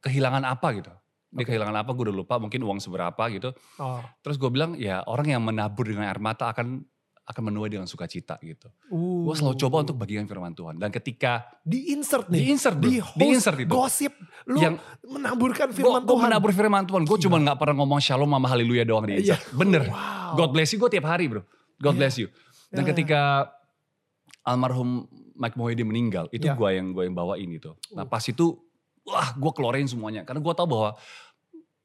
[0.00, 0.92] kehilangan apa gitu.
[1.32, 3.56] Dia kehilangan apa, gue udah lupa, mungkin uang seberapa gitu.
[3.80, 4.04] Oh.
[4.20, 6.84] Terus gue bilang, ya orang yang menabur dengan air mata akan
[7.32, 8.68] akan menuai dengan sukacita gitu.
[8.86, 9.24] Uh.
[9.24, 10.76] Gue selalu coba untuk bagikan firman Tuhan.
[10.76, 12.36] Dan ketika di insert nih.
[12.36, 12.84] di insert, bro.
[12.84, 13.68] di di host insert itu.
[13.68, 14.12] gosip
[14.44, 16.28] lu Yang- menaburkan Gue firman Tuhan.
[16.28, 17.02] menabur firman Tuhan.
[17.02, 19.40] Gue cuma gak pernah ngomong shalom sama haleluya doang di insert.
[19.52, 19.88] Bener.
[19.88, 20.36] Wow.
[20.36, 21.42] God bless you gue tiap hari bro.
[21.76, 21.98] God Iya.
[21.98, 22.28] bless you.
[22.68, 22.88] Dan Iya.
[22.92, 23.20] ketika
[24.42, 26.54] almarhum Mike Mohede meninggal, itu Iya.
[26.54, 27.74] gue yang gue yang bawain gitu.
[27.90, 28.08] Nah Uh.
[28.08, 28.58] pas itu,
[29.02, 30.22] wah gue keluarin semuanya.
[30.22, 30.90] Karena gue tahu bahwa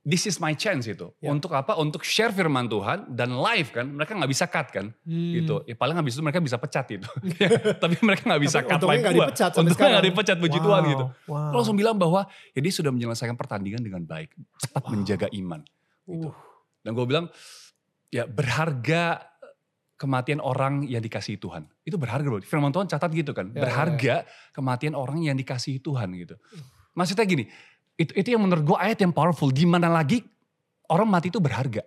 [0.07, 1.11] this is my chance itu.
[1.19, 1.35] Ya.
[1.35, 1.75] Untuk apa?
[1.75, 3.91] Untuk share firman Tuhan dan live kan.
[3.91, 4.95] Mereka nggak bisa cut kan.
[5.03, 5.31] Hmm.
[5.35, 5.55] Gitu.
[5.67, 7.03] Ya, paling habis itu mereka bisa pecat itu.
[7.83, 9.25] Tapi mereka nggak bisa Tapi cut live nggak gua.
[9.27, 11.05] dipecat Untungnya nggak dipecat puji Wow, Tuhan gitu.
[11.27, 11.51] Wow.
[11.59, 12.23] Langsung bilang bahwa
[12.55, 14.31] ya dia sudah menyelesaikan pertandingan dengan baik.
[14.63, 15.59] Tetap menjaga iman.
[16.07, 16.31] Gitu.
[16.31, 16.35] Uh,
[16.87, 17.27] Dan gue bilang
[18.07, 19.27] ya berharga
[19.99, 21.67] kematian orang yang dikasihi Tuhan.
[21.83, 22.39] Itu berharga bro.
[22.39, 23.51] Firman Tuhan catat gitu kan.
[23.51, 24.15] Ya, berharga
[24.55, 26.39] kematian orang yang dikasihi Tuhan gitu.
[26.97, 27.45] Maksudnya gini,
[27.97, 29.49] itu, itu yang menurut gue ayat yang powerful.
[29.49, 30.21] Gimana lagi
[30.87, 31.81] orang mati itu berharga.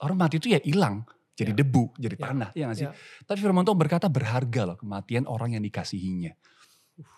[0.00, 1.04] Orang mati itu ya hilang.
[1.34, 1.58] Jadi Ya.
[1.60, 2.22] debu, jadi Ya.
[2.30, 2.48] tanah.
[2.54, 2.86] Ya gak sih?
[2.86, 2.92] Ya.
[3.26, 6.32] Tapi firman Tuhan berkata berharga loh kematian orang yang dikasihinya.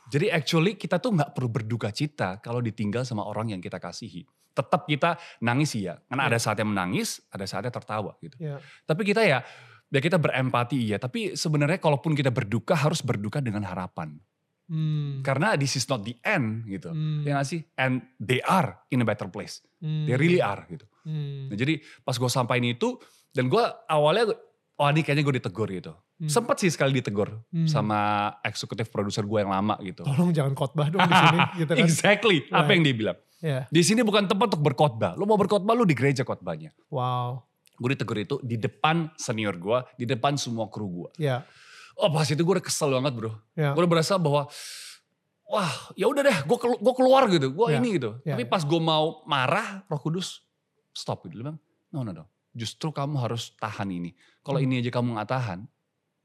[0.09, 4.25] Jadi actually kita tuh nggak perlu berduka cita kalau ditinggal sama orang yang kita kasihi.
[4.57, 6.29] Tetap kita nangis ya, karena Ya.
[6.33, 8.41] ada saatnya menangis, ada saatnya tertawa gitu.
[8.41, 8.57] ya.
[8.89, 9.45] Tapi kita ya,
[9.93, 10.97] ya kita berempati iya.
[10.97, 14.17] Tapi sebenarnya kalaupun kita berduka harus berduka dengan harapan.
[14.67, 15.23] Hmm.
[15.23, 16.91] Karena this is not the end gitu.
[16.91, 17.23] Hmm.
[17.23, 17.63] Ya gak sih?
[17.75, 19.63] And they are in a better place.
[19.79, 20.05] Hmm.
[20.05, 20.83] They really are gitu.
[21.03, 21.49] Hmm.
[21.49, 22.99] Nah, jadi pas gue sampaikan itu,
[23.31, 24.35] dan gue awalnya,
[24.77, 25.95] oh ini kayaknya gue ditegur gitu.
[26.17, 26.27] Hmm.
[26.27, 27.69] Sempet sih sekali ditegur Hmm.
[27.69, 27.99] sama
[28.41, 30.03] eksekutif produser gue yang lama gitu.
[30.03, 31.85] Tolong jangan khotbah dong di sini gitu kan.
[31.85, 32.73] exactly, apa Right.
[32.73, 33.19] yang dia bilang.
[33.37, 33.61] Ya.
[33.69, 35.13] Di sini bukan tempat untuk berkhotbah.
[35.15, 36.73] Lu mau berkhotbah lu di gereja khotbahnya.
[36.89, 37.45] Wow.
[37.77, 41.11] Gue ditegur itu di depan senior gue, di depan semua kru gue.
[41.21, 41.45] Ya.
[41.97, 43.33] Oh pas itu gue udah kesel banget bro.
[43.53, 43.73] Ya.
[43.73, 44.47] Gue udah berasa bahwa
[45.47, 47.49] wah ya udah deh gue kelu- gua keluar gitu.
[47.51, 48.21] Gue Ya, ini gitu.
[48.23, 48.49] ya, Tapi ya.
[48.49, 50.45] pas gue mau marah roh kudus
[50.93, 51.35] stop gitu.
[51.35, 52.25] Dia bilang no no no.
[52.53, 54.13] Justru kamu harus tahan ini.
[54.41, 54.67] Kalau Hmm.
[54.67, 55.59] ini aja kamu gak tahan,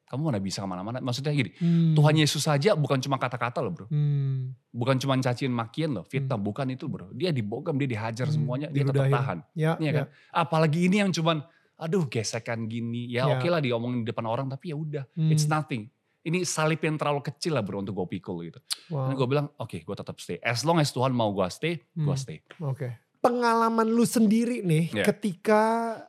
[0.05, 0.99] kamu mana bisa ke mana-mana.
[0.99, 1.91] Maksudnya gini, Hmm.
[1.91, 3.87] Tuhan Yesus saja bukan cuma kata-kata loh bro.
[3.87, 4.55] Hmm.
[4.69, 6.35] Bukan cuma cacian makian loh, fitnah.
[6.35, 7.11] Bukan itu bro.
[7.11, 9.13] Dia dibogam, dia dihajar Hmm, semuanya, dia tetap diludahin.
[9.13, 9.37] tahan.
[9.53, 9.75] Ya.
[9.75, 10.05] Iya kan?
[10.33, 11.43] Apalagi ini yang cuman,
[11.81, 13.09] aduh gesekan gini.
[13.09, 13.35] Ya, Ya.
[13.35, 15.33] oke lah diomongin di depan orang, tapi ya udah, Hmm.
[15.33, 15.89] it's nothing.
[16.21, 18.61] Ini salib yang terlalu kecil lah bro untuk gue pikul gitu.
[18.93, 19.09] Wow.
[19.09, 20.37] Dan gue bilang, oke gue tetap stay.
[20.39, 22.13] As long as Tuhan mau gue stay, gue Hmm.
[22.13, 22.45] stay.
[22.61, 22.93] Oke.
[23.17, 25.03] Pengalaman lu sendiri nih Ya.
[25.03, 25.61] ketika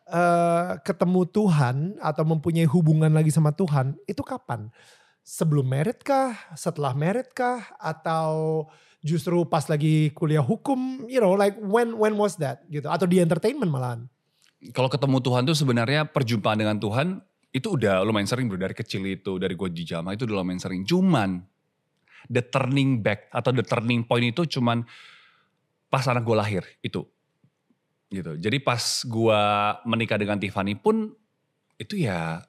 [0.04, 4.68] eh, ketemu Tuhan atau mempunyai hubungan lagi sama Tuhan, itu kapan?
[5.22, 6.36] Sebelum merit kah?
[6.52, 7.72] Setelah merit kah?
[7.78, 8.68] Atau
[9.00, 11.08] justru pas lagi kuliah hukum?
[11.08, 12.92] You know, like when when was that gitu?
[12.92, 14.11] Atau di entertainment malahan?
[14.70, 17.18] Kalau ketemu Tuhan tuh sebenarnya perjumpaan dengan Tuhan
[17.50, 18.54] itu udah lumayan sering bro.
[18.54, 20.86] Dari kecil itu, dari gue di jamaah itu udah lumayan sering.
[20.86, 21.42] Cuman
[22.30, 24.86] the turning back atau the turning point itu cuman
[25.90, 27.02] pas anak gue lahir itu.
[28.12, 28.38] Gitu.
[28.38, 29.40] Jadi pas gue
[29.88, 31.10] menikah dengan Tiffany pun
[31.80, 32.44] itu ya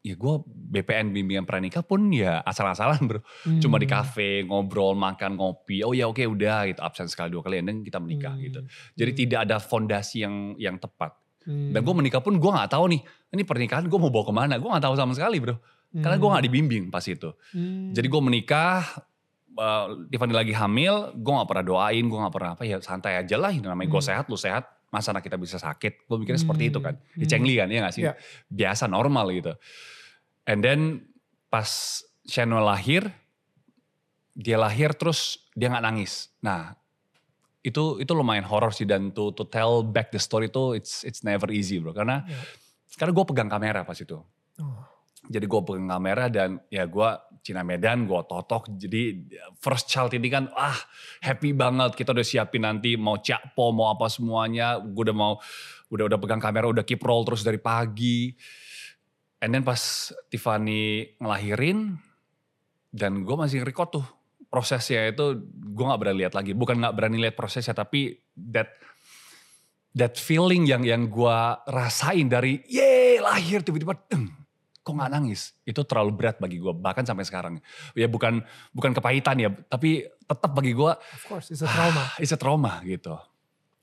[0.00, 3.20] ya gue BPN bimbingan pranikah pun ya asal-asalan bro.
[3.60, 3.94] Cuma di Hmm.
[3.96, 5.84] kafe ngobrol makan ngopi.
[5.84, 8.40] Oh ya oke udah gitu absen sekali dua kali dan kita menikah Hmm.
[8.40, 8.60] gitu.
[8.94, 9.18] Jadi Hmm.
[9.20, 11.12] tidak ada fondasi yang yang tepat.
[11.44, 11.72] Hmm.
[11.72, 14.54] Dan gue menikah pun gue nggak tahu nih ini pernikahan gue mau bawa ke mana.
[14.56, 15.60] Gue nggak tahu sama sekali bro.
[15.90, 17.28] Karena gue nggak dibimbing pas itu.
[17.50, 17.90] Hmm.
[17.90, 18.80] Jadi gue menikah,
[19.52, 23.34] uh, Tiffany lagi hamil, gue gak pernah doain, gue gak pernah apa ya santai aja
[23.34, 23.50] lah.
[23.50, 24.08] Namanya gue Hmm.
[24.08, 26.06] sehat, lu sehat, masa anak kita bisa sakit.
[26.06, 26.98] Gue mikirnya seperti itu kan.
[26.98, 27.20] Hmm.
[27.22, 28.02] Ya cengli kan, ya gak sih?
[28.04, 28.14] Ya.
[28.46, 29.54] Biasa, normal gitu.
[30.44, 31.06] And then
[31.46, 33.06] pas Shannon lahir,
[34.34, 36.30] dia lahir terus dia gak nangis.
[36.42, 36.74] Nah
[37.60, 41.20] itu itu lumayan horor sih dan to to tell back the story itu it's it's
[41.20, 42.40] never easy bro karena Ya.
[42.96, 44.16] karena gue pegang kamera pas itu
[44.56, 44.80] Oh.
[45.28, 47.10] jadi gue pegang kamera dan ya gue
[47.40, 48.68] Cina Medan, gue totok.
[48.76, 49.16] Jadi
[49.56, 50.76] first child ini kan ah
[51.24, 51.96] happy banget.
[51.96, 54.76] Kita udah siapin nanti mau cakpo, mau apa semuanya.
[54.80, 55.32] Gue udah mau,
[55.88, 58.32] udah udah pegang kamera, udah keep roll terus dari pagi.
[59.40, 61.96] And then pas Tiffany ngelahirin,
[62.92, 64.06] dan gue masih record tuh
[64.52, 66.52] prosesnya itu gue nggak berani lihat lagi.
[66.52, 68.68] Bukan nggak berani lihat prosesnya, tapi that
[69.96, 71.38] that feeling yang yang gue
[71.72, 73.96] rasain dari ye lahir tiba-tiba
[74.90, 75.54] kok nggak nangis?
[75.62, 77.62] Itu terlalu berat bagi gue bahkan sampai sekarang.
[77.94, 78.42] Ya bukan
[78.74, 82.04] bukan kepahitan ya tapi tetap bagi gue Of course, it's a trauma.
[82.22, 83.14] it's a trauma gitu.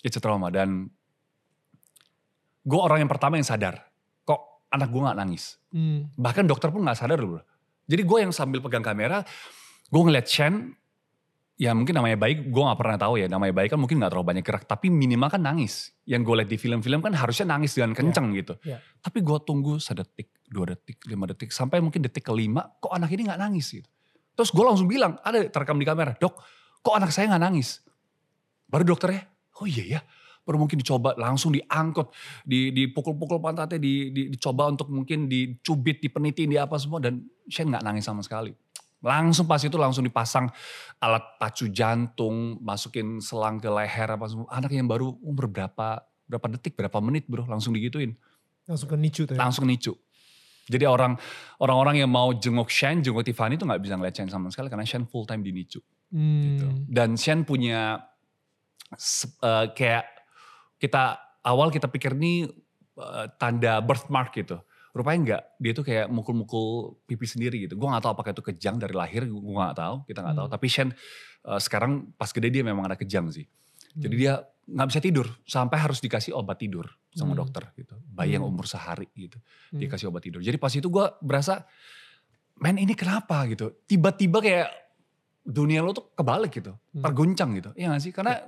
[0.03, 0.91] It's a trauma dan
[2.67, 3.87] gue orang yang pertama yang sadar
[4.27, 5.55] kok anak gue nggak nangis.
[5.67, 6.07] Hmm.
[6.15, 7.43] bahkan dokter pun nggak sadar bro
[7.91, 9.27] jadi gue yang sambil pegang kamera
[9.91, 10.79] gue ngeliat Shen
[11.57, 14.27] ya mungkin namanya baik gue nggak pernah tahu ya namanya baik kan mungkin nggak terlalu
[14.29, 15.91] banyak gerak tapi minimal kan nangis.
[16.05, 18.53] Yang gue lihat di film-film kan harusnya nangis dengan kenceng gitu.
[18.63, 18.77] ya.
[19.01, 23.25] tapi gue tunggu sedetik dua detik lima detik sampai mungkin detik kelima kok anak ini
[23.25, 23.89] nggak nangis gitu.
[24.37, 26.37] Terus gue langsung bilang ada terekam di kamera dok
[26.85, 27.81] kok anak saya nggak nangis?
[28.69, 29.25] Baru dokternya
[29.57, 30.01] oh iya ya
[30.47, 32.07] baru mungkin dicoba langsung diangkut
[32.47, 37.19] di dipukul-pukul pantatnya di, di- dicoba untuk mungkin dicubit dipenitin di apa semua dan
[37.51, 38.55] Shane nggak nangis sama sekali
[39.01, 40.49] langsung pas itu langsung dipasang
[40.97, 46.45] alat pacu jantung masukin selang ke leher apa semua anak yang baru umur berapa berapa
[46.57, 48.17] detik berapa menit bro langsung digituin
[48.67, 49.39] Langsung ke nicu tuh ya.
[49.39, 49.95] langsung nicu
[50.67, 51.15] jadi orang
[51.63, 54.83] orang-orang yang mau jenguk Shen jenguk Tiffany itu nggak bisa ngeliat Shen sama sekali karena
[54.83, 56.39] Shen full time di nicu Hmm.
[56.55, 56.67] gitu.
[56.87, 57.99] Dan Shen punya
[59.43, 60.05] eh, kayak
[60.79, 62.47] kita awal kita pikir ini
[62.95, 64.61] uh, tanda birthmark gitu.
[64.95, 67.77] Rupanya enggak, dia tuh kayak mukul-mukul pipi sendiri gitu.
[67.77, 70.47] Gue gak tahu apakah itu kejang dari lahir, gue gak tahu, kita gak tahu.
[70.49, 70.55] Hmm.
[70.57, 70.89] Tapi Shen
[71.45, 73.45] uh, sekarang pas gede dia memang ada kejang sih.
[73.97, 74.21] Jadi Hmm.
[74.21, 74.33] dia
[74.67, 76.85] nggak bisa tidur sampai harus dikasih obat tidur
[77.15, 77.39] sama Hmm.
[77.45, 77.95] dokter gitu.
[78.11, 78.51] Bayi yang Hmm.
[78.53, 79.39] umur sehari gitu,
[79.71, 79.79] Hmm.
[79.79, 80.43] dikasih obat tidur.
[80.43, 81.63] Jadi pas itu gue berasa,
[82.59, 83.73] men ini kenapa gitu.
[83.87, 84.69] Tiba-tiba kayak
[85.41, 86.99] dunia lo tuh kebalik gitu, Hmm.
[86.99, 87.69] terguncang gitu.
[87.79, 88.11] Iya gak sih?
[88.11, 88.43] Karena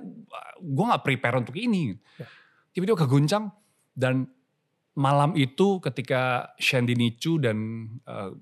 [0.60, 1.96] gue gak prepare untuk ini.
[2.20, 2.26] Ya.
[2.70, 3.50] Tiba-tiba keguncang
[3.96, 4.28] dan
[5.00, 8.36] malam itu ketika Shandy Nicu dan uh,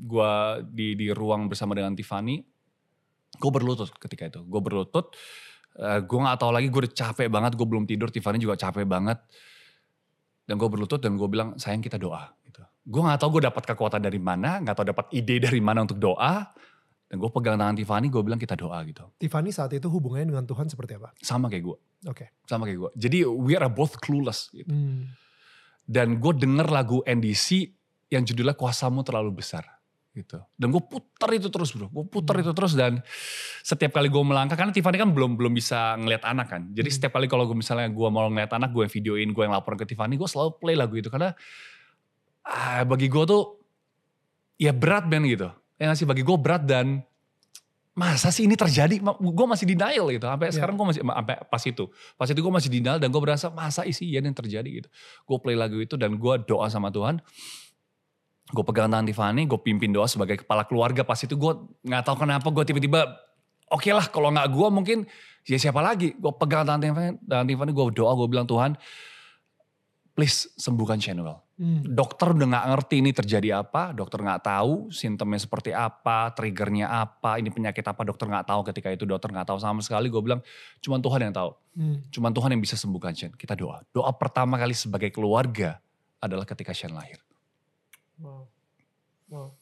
[0.00, 0.32] gue
[0.74, 2.42] di, di ruang bersama dengan Tiffany,
[3.38, 4.40] gue berlutut ketika itu.
[4.42, 5.14] Gue berlutut,
[5.78, 8.82] uh, gue gak tahu lagi gue udah capek banget, gue belum tidur, Tiffany juga capek
[8.82, 9.22] banget.
[10.50, 12.26] Dan gue berlutut dan gue bilang, sayang kita doa.
[12.42, 12.58] Gitu.
[12.90, 16.02] Gue gak tahu gue dapat kekuatan dari mana, gak tahu dapat ide dari mana untuk
[16.02, 16.50] doa.
[17.10, 19.02] Dan gue pegang tangan Tiffany, gue bilang kita doa gitu.
[19.18, 21.10] Tiffany saat itu hubungannya dengan Tuhan seperti apa?
[21.18, 22.38] Sama kayak gue, Oke.
[22.46, 22.90] sama kayak gue.
[22.98, 24.70] Jadi we are both clueless gitu.
[24.70, 25.10] Hmm.
[25.90, 27.66] Dan gue denger lagu NDC
[28.06, 29.66] yang judulnya Kuasamu Terlalu Besar.
[30.10, 30.42] gitu.
[30.58, 32.42] Dan gue putar itu terus bro, gue putar Hmm.
[32.42, 32.98] itu terus dan
[33.62, 36.62] setiap kali gue melangkah, karena Tiffany kan belum belum bisa ngeliat anak kan.
[36.74, 36.96] Jadi Hmm.
[36.98, 39.78] setiap kali kalau gue misalnya gue mau ngeliat anak, gue yang videoin, gue yang laporan
[39.78, 41.30] ke Tiffany, gue selalu play lagu itu karena
[42.42, 43.42] ah, bagi gue tuh
[44.58, 45.46] ya berat ben gitu.
[45.78, 47.06] Ya nggak sih bagi gue berat dan
[48.00, 48.96] masa sih ini terjadi?
[49.04, 50.24] Gue masih denial gitu.
[50.24, 50.56] Sampai Ya.
[50.56, 51.84] sekarang gue masih sampai pas itu,
[52.16, 54.88] pas itu gue masih denial dan gue berasa masa isi ya yang terjadi gitu.
[55.28, 57.20] Gue play lagu itu dan gue doa sama Tuhan.
[58.50, 61.04] Gue pegang tangan Tiffany, gue pimpin doa sebagai kepala keluarga.
[61.04, 61.52] Pas itu gue
[61.84, 63.00] nggak tahu kenapa gue tiba-tiba,
[63.68, 64.98] oke lah kalau nggak gue mungkin
[65.44, 66.16] ya siapa lagi.
[66.16, 68.74] Gue pegang tangan Tiffany, tangan Tiffany gue doa, gue bilang Tuhan,
[70.16, 71.38] please sembuhkan Shanuel.
[71.60, 71.84] Hmm.
[71.84, 77.36] Dokter udah nggak ngerti ini terjadi apa, dokter nggak tahu simptomnya seperti apa, triggernya apa,
[77.36, 80.08] ini penyakit apa, dokter nggak tahu ketika itu dokter nggak tahu sama sekali.
[80.08, 80.40] Gue bilang,
[80.80, 82.00] cuma Tuhan yang tahu, Hmm.
[82.08, 83.36] cuma Tuhan yang bisa sembuhkan Shen.
[83.36, 83.84] Kita doa.
[83.92, 85.84] Doa pertama kali sebagai keluarga
[86.16, 87.20] adalah ketika Shen lahir.
[88.16, 88.48] Wow.
[89.28, 89.52] Wow.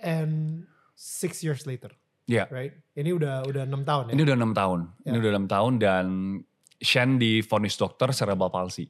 [0.00, 0.64] And
[0.96, 1.92] six years later,
[2.24, 2.72] Ya, right?
[2.96, 4.12] Ini udah udah enam tahun ya.
[4.16, 5.20] ini udah enam tahun, ini Ya.
[5.20, 6.06] udah enam tahun dan
[6.80, 8.88] Shen divonis dokter cerebral palsy.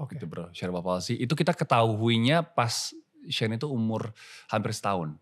[0.00, 0.16] Oke.
[0.16, 1.20] gitu bro, cerebral palsy.
[1.20, 2.92] Itu kita ketahuinya pas
[3.30, 4.10] Shen itu umur
[4.50, 5.14] hampir setahun.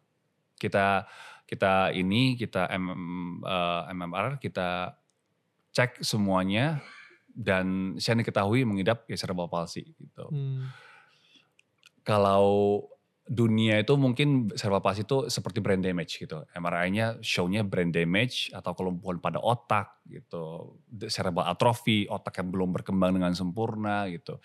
[0.56, 1.04] Kita
[1.44, 4.94] kita ini kita MM, eh, MMR kita
[5.74, 6.80] cek semuanya
[7.28, 10.26] dan Shen diketahui mengidap ya cerebral palsy gitu.
[10.30, 10.70] Hmm.
[12.06, 12.86] Kalau
[13.30, 14.50] dunia itu mungkin
[14.82, 16.42] palsy itu seperti brain damage gitu.
[16.50, 20.74] MRI-nya show-nya brain damage atau kelumpuhan pada otak gitu.
[21.06, 24.42] Cerebral atrophy, otak yang belum berkembang dengan sempurna gitu.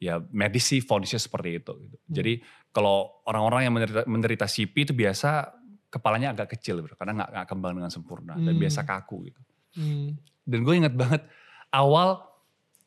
[0.00, 1.72] Ya medis sih fonisnya seperti itu.
[1.84, 1.96] Gitu.
[2.00, 2.14] Hmm.
[2.16, 2.32] Jadi
[2.72, 5.52] kalau orang-orang yang menderita, menderita CP itu biasa
[5.92, 8.62] kepalanya agak kecil bro, karena nggak nggak kembang dengan sempurna dan Hmm.
[8.64, 9.40] biasa kaku gitu.
[9.76, 10.16] Hmm.
[10.48, 11.28] Dan gue ingat banget
[11.76, 12.24] awal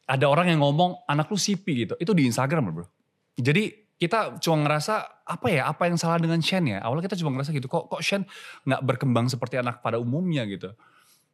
[0.10, 1.94] ada orang yang ngomong anak lu CP gitu.
[2.02, 2.90] Itu di Instagram bro.
[3.38, 6.80] Jadi kita cuma ngerasa apa ya, apa yang salah dengan Shen ya.
[6.86, 8.24] Awalnya kita cuma ngerasa gitu, kok kok Shen
[8.64, 10.72] nggak berkembang seperti anak pada umumnya gitu.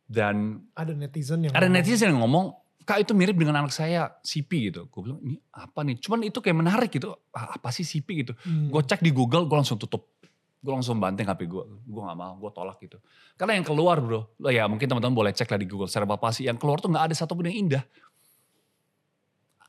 [0.07, 2.45] Dan Ada netizen yang ada ngomong, netizen yang ngomong,
[2.83, 4.87] kak itu mirip dengan anak saya CP gitu.
[4.91, 5.99] Gue bilang ini apa nih?
[5.99, 7.15] Cuman itu kayak menarik gitu.
[7.31, 8.33] Ah, apa sih CP gitu?
[8.43, 8.71] Hmm.
[8.71, 10.11] Gue cek di Google, gue langsung tutup.
[10.63, 11.63] Gue langsung banting HP gue.
[11.83, 12.95] Gue gak mau, gue tolak gitu.
[13.35, 16.47] Karena yang keluar bro, ya mungkin teman-teman boleh cek lah di Google secara palsy.
[16.47, 17.83] Yang keluar tuh gak ada satupun yang indah.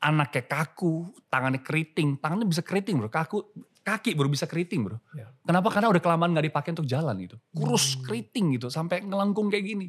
[0.04, 2.20] Anaknya kaku, tangannya keriting.
[2.20, 3.40] Tangannya bisa keriting bro, kaku.
[3.80, 5.00] Kaki baru bisa keriting bro.
[5.12, 5.28] Ya.
[5.44, 5.72] Kenapa?
[5.72, 7.36] Karena udah kelamaan gak dipakai untuk jalan gitu.
[7.52, 8.04] Kurus, Hmm.
[8.04, 8.68] keriting gitu.
[8.68, 9.88] Sampai ngelengkung kayak gini.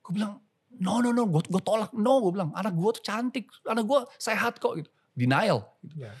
[0.00, 0.40] Gue bilang,
[0.76, 1.92] no no no, gue, gue tolak.
[1.92, 3.48] No, gue bilang, anak gue tuh cantik.
[3.64, 4.88] Anak gue sehat kok gitu.
[5.12, 5.64] Denial.
[5.84, 6.00] Gitu.
[6.00, 6.12] Ya.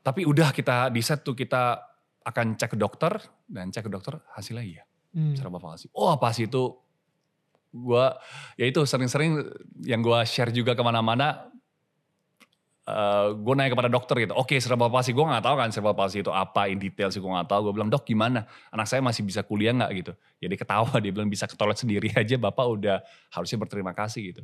[0.00, 1.76] Tapi udah kita di set tuh kita
[2.22, 3.12] akan cek ke dokter
[3.46, 5.34] dan cek ke dokter hasilnya iya Hmm.
[5.34, 5.90] cerebral palsy.
[5.90, 6.62] Oh pas itu
[7.70, 8.04] gue
[8.54, 9.42] ya itu sering-sering
[9.82, 11.49] yang gue share juga ke mana-mana
[13.36, 16.32] gue nanya kepada dokter gitu, oke cerebral palsy, gue gak tahu kan cerebral palsy itu
[16.32, 17.70] apa, in detail sih gue gak tahu.
[17.70, 20.12] Gue bilang, dok gimana, anak saya masih bisa kuliah gak gitu.
[20.40, 22.96] Jadi ketawa, dia bilang bisa ke toilet sendiri aja, bapak udah
[23.34, 24.42] harusnya berterima kasih gitu.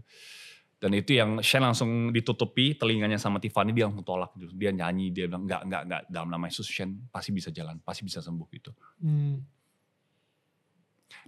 [0.77, 4.53] Dan itu yang Shane langsung ditutupi telinganya sama Tiffany, dia langsung tolak gitu.
[4.53, 8.05] Dia nyanyi, dia bilang, enggak, enggak, enggak, dalam nama Yesus Shane pasti bisa jalan, pasti
[8.05, 8.71] bisa sembuh gitu.
[9.01, 9.41] Hmm.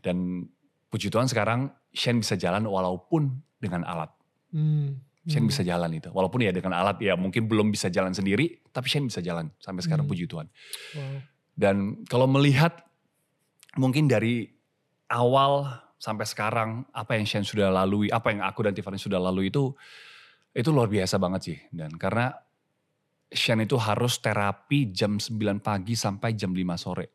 [0.05, 0.45] Dan
[0.93, 4.13] puji Tuhan sekarang Shane bisa jalan walaupun dengan alat.
[4.53, 5.08] Hmm.
[5.29, 5.53] Shane Hmm.
[5.53, 6.09] bisa jalan itu.
[6.09, 9.85] Walaupun ya dengan alat ya mungkin belum bisa jalan sendiri, tapi Shane bisa jalan sampai
[9.85, 10.13] sekarang Hmm.
[10.17, 10.49] puji Tuhan.
[10.97, 11.19] Wow.
[11.53, 11.77] Dan
[12.09, 12.81] kalau melihat
[13.77, 14.49] mungkin dari
[15.13, 15.69] awal
[16.01, 19.69] sampai sekarang apa yang Shane sudah lalui, apa yang aku dan Tiffany sudah lalui itu
[20.57, 21.59] itu luar biasa banget sih.
[21.69, 22.33] Dan karena
[23.29, 27.07] Shane itu harus terapi jam 9 pagi sampai jam 5 sore.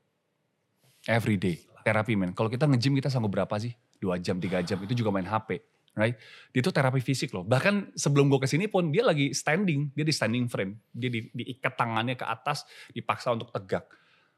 [1.09, 1.57] Every day.
[1.81, 2.31] Terapi men.
[2.37, 3.73] Kalau kita nge-gym kita sanggup berapa sih?
[3.97, 4.77] 2 jam, 3 jam.
[4.85, 5.59] Itu juga main HP.
[5.93, 6.17] Right?
[6.49, 7.45] Dia itu terapi fisik loh.
[7.45, 11.29] Bahkan sebelum gue ke sini pun dia lagi standing, dia di standing frame, dia di,
[11.29, 13.85] diikat tangannya ke atas, dipaksa untuk tegak.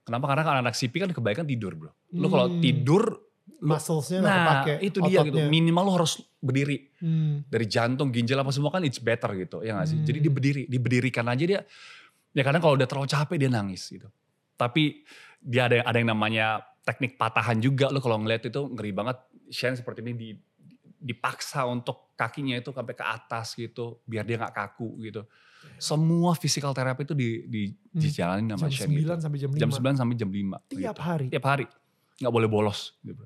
[0.06, 0.30] Kenapa?
[0.30, 1.92] Karena kan anak CP kan kebanyakan tidur bro.
[2.14, 2.62] Lo kalau Hmm.
[2.62, 3.04] tidur,
[3.56, 5.38] Muscles-nya nah kepake, itu dia gitu.
[5.38, 5.50] ototnya.
[5.50, 7.46] Minimal lo harus berdiri Hmm.
[7.46, 9.98] dari jantung, ginjal apa semua kan it's better gitu, ya nggak sih?
[10.02, 10.26] Jadi Hmm.
[10.26, 11.62] dia berdiri, diberdirikan aja dia.
[12.36, 14.12] Ya kadang kalau udah terlalu capek dia nangis gitu.
[14.54, 15.06] Tapi
[15.40, 19.18] dia ada ada yang namanya teknik patahan juga lo kalau ngeliat itu ngeri banget.
[19.50, 20.30] Shane seperti ini di,
[21.06, 25.22] dipaksa untuk kakinya itu sampai ke atas gitu, biar dia nggak kaku gitu.
[25.78, 28.02] Semua physical therapy itu di, di, Hmm.
[28.02, 29.14] dijalanin sama Jam Shane 9 gitu.
[29.22, 29.62] sampai jam 5.
[29.62, 30.58] Jam 9 sampai jam 5.
[30.68, 31.02] Tiap gitu.
[31.02, 31.26] hari.
[31.30, 31.66] Tiap hari.
[32.18, 33.24] Nggak boleh bolos gitu.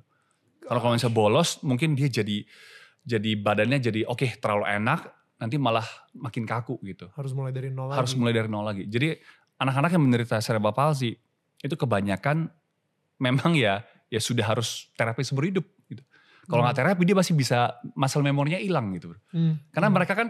[0.62, 2.44] Kalau kalau misalnya bolos mungkin dia jadi
[3.02, 5.08] jadi badannya jadi oke terlalu enak
[5.40, 7.08] nanti malah makin kaku gitu.
[7.16, 8.20] Harus mulai dari nol Harus lagi.
[8.20, 8.84] mulai dari nol lagi.
[8.86, 9.16] Jadi
[9.58, 11.16] anak-anak yang menderita cerebral palsy
[11.60, 12.52] itu kebanyakan
[13.18, 15.66] memang ya ya sudah harus terapi seumur hidup.
[16.50, 19.14] Kalau nggak terapi dia masih bisa muscle memorinya hilang gitu.
[19.30, 19.62] Hmm.
[19.70, 19.96] Karena Hmm.
[19.96, 20.28] mereka kan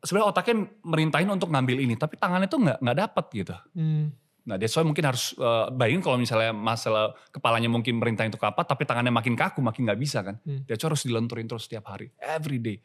[0.00, 3.54] sebenarnya otaknya merintahin untuk ngambil ini tapi tangannya tuh nggak nggak dapat gitu.
[3.76, 4.08] Hmm.
[4.48, 8.64] Nah, that's why mungkin harus uh, bayangin kalau misalnya masalah kepalanya mungkin merintahin untuk apa,
[8.64, 10.40] tapi tangannya makin kaku, makin nggak bisa kan.
[10.40, 10.64] Hmm.
[10.64, 12.80] That's why harus dilenturin terus setiap hari, every day.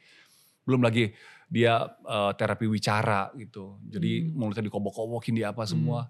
[0.67, 1.15] Belum lagi
[1.47, 3.79] dia uh, terapi wicara gitu.
[3.88, 4.36] Jadi Hmm.
[4.36, 6.03] mulutnya dikobok-kobokin di apa semua.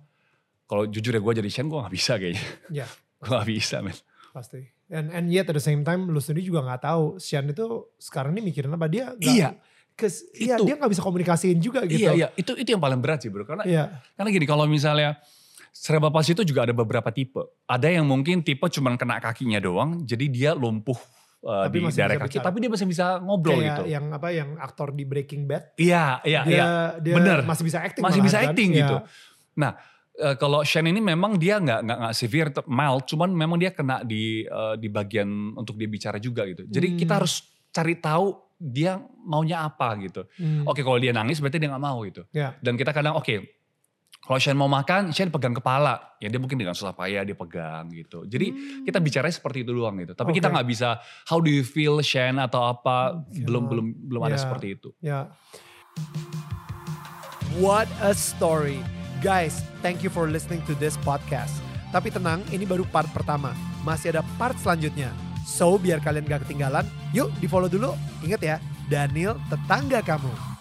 [0.66, 2.42] Kalau jujur ya gue jadi Shen gue gak bisa kayaknya.
[2.74, 2.88] Ya.
[3.22, 3.94] gue gak bisa men.
[4.34, 4.58] Pasti.
[4.94, 7.66] And and yet at the same time lu sendiri juga nggak tahu Sian itu
[7.98, 9.50] sekarang ini mikirin apa dia nggak- Iya.
[9.92, 10.66] Kes, iya Itu.
[10.66, 12.02] dia nggak bisa komunikasiin juga gitu.
[12.04, 12.28] Iya, iya.
[12.34, 13.42] Itu, itu yang paling berat sih bro.
[13.44, 14.02] Karena, Iya.
[14.14, 15.22] karena gini, kalau misalnya
[15.72, 17.38] cerebral palsy itu juga ada beberapa tipe.
[17.64, 20.98] Ada yang mungkin tipe cuman kena kakinya doang, jadi dia lumpuh
[21.42, 22.46] uh, Tapi di masih daerah kaki, bicara.
[22.46, 23.84] tapi dia masih bisa ngobrol Kayak gitu.
[23.88, 25.64] yang apa yang aktor di Breaking Bad.
[25.76, 26.68] Iya, iya, dia, iya.
[26.98, 27.38] dia bener.
[27.46, 28.50] masih bisa acting Masih bisa kan.
[28.50, 28.80] acting Iya.
[28.82, 28.98] gitu.
[29.54, 29.72] Nah,
[30.16, 34.02] eh, kalau Shen ini memang dia nggak nggak nggak severe, mild, cuman memang dia kena
[34.02, 36.66] di eh, di bagian untuk dia bicara juga gitu.
[36.66, 36.98] Jadi Hmm.
[36.98, 38.96] kita harus cari tahu dia
[39.26, 40.24] maunya apa gitu.
[40.38, 40.64] Hmm.
[40.64, 42.24] Oke, kalau dia nangis berarti dia nggak mau gitu.
[42.32, 42.54] Ya.
[42.62, 43.36] Dan kita kadang oke,
[44.24, 47.92] kalau Shen mau makan, Shen pegang kepala, ya dia mungkin dengan susah payah dia pegang
[47.92, 48.24] gitu.
[48.24, 48.84] Jadi Hmm.
[48.88, 50.14] kita bicara seperti itu doang gitu.
[50.14, 50.38] Tapi Oke.
[50.40, 50.96] kita nggak bisa
[51.28, 53.44] how do you feel Shen atau apa Oke.
[53.44, 54.42] belum belum belum ada Ya.
[54.42, 54.90] seperti itu.
[55.04, 55.28] Ya.
[57.60, 58.80] What a story.
[59.24, 61.64] Guys, thank you for listening to this podcast.
[61.96, 63.56] Tapi tenang, ini baru part pertama.
[63.80, 65.16] Masih ada part selanjutnya.
[65.48, 66.84] So, biar kalian gak ketinggalan,
[67.16, 67.96] yuk di follow dulu.
[68.20, 68.60] Ingat ya,
[68.92, 70.53] Daniel tetangga kamu.